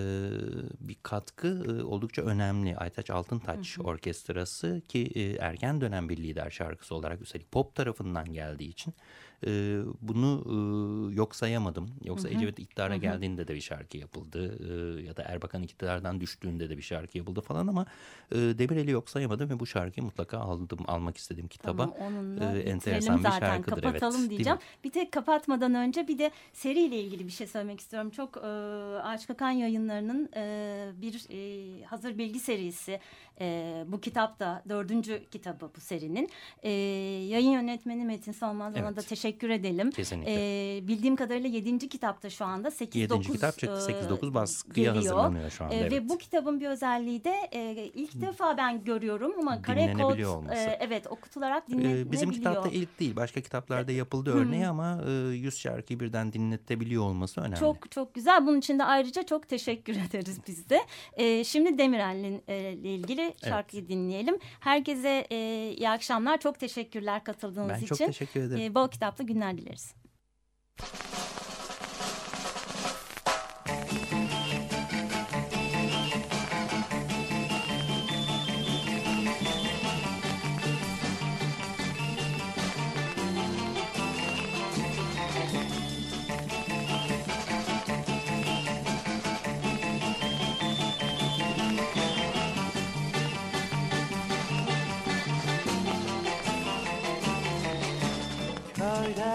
bir 0.80 0.98
katkı 1.04 1.48
e, 1.48 1.84
oldukça 1.84 2.22
önemli. 2.22 2.78
Aytaç 2.78 3.10
Altıntaç 3.10 3.78
hı 3.78 3.82
hı. 3.82 3.88
Orkestrası 3.88 4.82
ki 4.88 5.12
e, 5.16 5.32
erken 5.32 5.82
dönem 5.82 6.10
bir 6.10 6.18
lider 6.18 6.50
şarkısı 6.50 6.96
olarak 6.96 7.22
üstelik 7.22 7.52
pop 7.52 7.76
tarafından 7.76 8.34
geldiği 8.34 8.70
için 8.70 8.94
e, 9.48 9.80
bunu 10.02 10.44
e, 10.46 11.16
yok 11.16 11.36
sayamadım. 11.36 11.90
Yoksa 12.04 12.30
hı 12.30 12.34
hı. 12.34 12.38
Ecevit 12.38 12.60
iktidara 12.60 12.94
hı 12.94 12.98
hı. 12.98 13.02
geldiğinde 13.02 13.48
de 13.48 13.56
bir 13.56 13.62
şarkı 13.62 13.98
yapıldı 13.98 14.58
e, 14.70 15.02
ya 15.02 15.18
da 15.18 15.24
Erbakan 15.24 15.64
iktidardan 15.64 16.22
düştüğünde 16.22 16.70
de 16.70 16.78
bir 16.78 16.82
şarkı 16.82 17.18
yapıldı 17.18 17.42
falan 17.42 17.68
ama 17.68 17.86
e, 18.32 18.36
Demirel'i 18.36 18.92
yok 18.92 19.10
sayamadım 19.10 19.50
ve 19.50 19.60
bu 19.60 19.66
şarkıyı 19.66 20.06
mutlaka 20.06 20.38
aldım 20.38 20.80
almak 20.88 21.18
istedim 21.18 21.48
kitaba. 21.48 21.94
Tamam, 21.94 22.42
e, 22.42 22.60
enteresan 22.60 23.18
bir 23.18 23.24
zaten. 23.24 23.40
şarkıdır. 23.40 23.82
Kapatalım 23.82 24.22
evet, 24.22 24.30
diyeceğim. 24.30 24.60
Bir 24.84 24.92
tek 24.92 25.12
kapatmadan 25.12 25.76
önce 25.76 26.08
bir 26.08 26.18
de 26.18 26.32
seriyle 26.54 27.00
ilgili 27.00 27.28
bir 27.28 27.32
şey 27.32 27.48
söylemek 27.48 27.80
istiyorum. 27.80 28.10
Çok 28.10 28.38
e, 28.38 28.40
Ağaç 29.04 29.28
Kakan 29.28 29.52
yayınlarının 29.52 30.30
e, 30.36 30.92
bir 31.02 31.26
e, 31.30 31.84
hazır 31.84 32.18
bilgi 32.18 32.40
serisi 32.40 33.00
e, 33.42 33.84
bu 33.88 34.02
kitap 34.02 34.40
da 34.40 34.64
dördüncü 34.70 35.24
kitabı 35.32 35.72
bu 35.76 35.82
serinin. 35.82 36.30
E, 36.64 36.70
yayın 37.30 37.52
yönetmeni 37.52 38.06
Metin 38.06 38.32
Salmaz 38.32 38.74
evet. 38.76 38.86
ona 38.86 38.96
da 38.96 39.02
teşekkür 39.02 39.29
edelim. 39.50 39.92
Kesinlikle. 39.92 40.78
E, 40.78 40.88
bildiğim 40.88 41.16
kadarıyla 41.16 41.50
yedinci 41.50 41.90
kitapta 41.90 42.30
şu 42.30 42.46
anda 42.46 42.68
8-9 42.68 42.98
Yedinci 42.98 43.32
kitap 43.32 43.58
çıktı. 43.58 43.88
8-9 44.10 44.34
baskıya 44.34 44.94
geliyor. 44.94 44.96
hazırlanıyor 44.96 45.50
şu 45.50 45.64
anda. 45.64 45.76
E, 45.76 45.78
evet. 45.78 45.92
Ve 45.92 46.10
bu 46.10 46.18
kitabın 46.18 46.60
bir 46.60 46.68
özelliği 46.68 47.24
de 47.24 47.36
e, 47.52 47.92
ilk 47.94 48.22
defa 48.22 48.58
ben 48.58 48.84
görüyorum 48.84 49.34
ama 49.40 49.62
kare 49.62 49.94
kod 49.94 50.20
e, 50.50 50.78
evet 50.80 51.08
okutularak 51.08 51.70
dinlenebiliyor. 51.70 52.08
E, 52.08 52.12
bizim 52.12 52.32
kitapta 52.32 52.70
ilk 52.70 53.00
değil. 53.00 53.16
Başka 53.16 53.42
kitaplarda 53.42 53.92
yapıldı 53.92 54.34
örneği 54.34 54.68
ama 54.68 55.02
e, 55.08 55.12
100 55.12 55.58
şarkıyı 55.58 56.00
birden 56.00 56.34
dinletebiliyor 56.34 57.04
olması 57.04 57.42
önemli. 57.42 57.60
Çok 57.60 57.92
çok 57.92 58.14
güzel. 58.14 58.48
Bunun 58.48 58.58
için 58.60 58.80
de 58.80 58.84
ayrıca 58.84 59.24
çok 59.24 59.50
teşekkür 59.50 59.96
ederiz 60.10 60.40
biz 60.48 60.70
de. 60.70 60.82
E, 61.14 61.44
şimdi 61.44 61.78
Demirel'in 61.78 62.42
e, 62.48 62.74
ile 62.74 62.96
ilgili 62.96 63.34
şarkıyı 63.44 63.82
evet. 63.82 63.92
dinleyelim. 63.92 64.38
Herkese 64.60 65.28
e, 65.32 65.70
iyi 65.78 65.90
akşamlar. 65.90 66.40
Çok 66.40 66.60
teşekkürler 66.60 67.24
katıldığınız 67.24 67.70
ben 67.70 67.76
için. 67.76 67.90
Ben 67.90 67.96
çok 67.96 68.08
teşekkür 68.08 68.42
ederim. 68.42 68.62
E, 68.62 68.76
bol 68.76 68.88
kitaplı 69.20 69.34
günler 69.34 69.58
dileriz. 69.58 69.94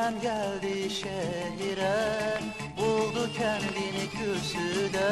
Köyden 0.05 0.21
geldi 0.21 0.91
şehire 0.91 1.95
Buldu 2.77 3.31
kendini 3.39 4.11
kürsüde. 4.11 5.09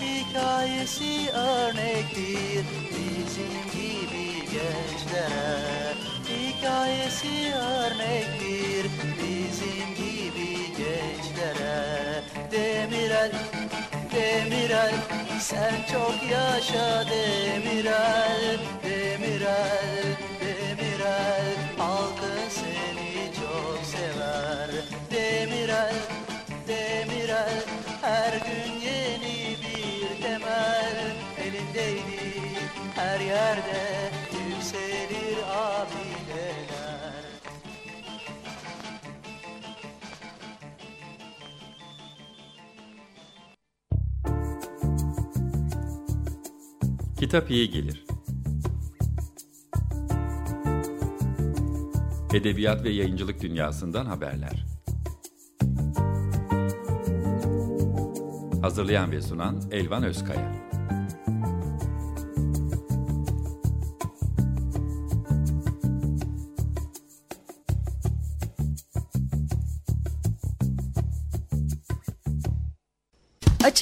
Hikayesi 0.00 1.30
örnektir 1.30 2.64
Bizim 2.90 3.62
gibi 3.72 4.34
gençlere. 4.44 5.94
Hikayesi 6.28 7.54
örnektir 7.54 8.90
Bizim 9.18 9.94
gibi 9.94 10.56
gençlere. 10.76 12.22
Demirel 12.50 13.32
Demirel 14.14 14.94
sen 15.40 15.74
çok 15.92 16.30
yaşa 16.30 17.04
Demirel 17.10 18.58
Demirel 18.84 19.81
elindeydi 31.82 32.70
her 32.94 33.20
yerde 33.20 34.10
yükselir 34.48 35.38
abideler 35.52 36.92
Kitap 47.18 47.50
iyi 47.50 47.70
gelir. 47.70 48.04
Edebiyat 52.34 52.84
ve 52.84 52.90
yayıncılık 52.90 53.42
dünyasından 53.42 54.06
haberler. 54.06 54.66
Hazırlayan 58.62 59.12
ve 59.12 59.22
sunan 59.22 59.62
Elvan 59.70 60.02
Özkaya. 60.02 60.61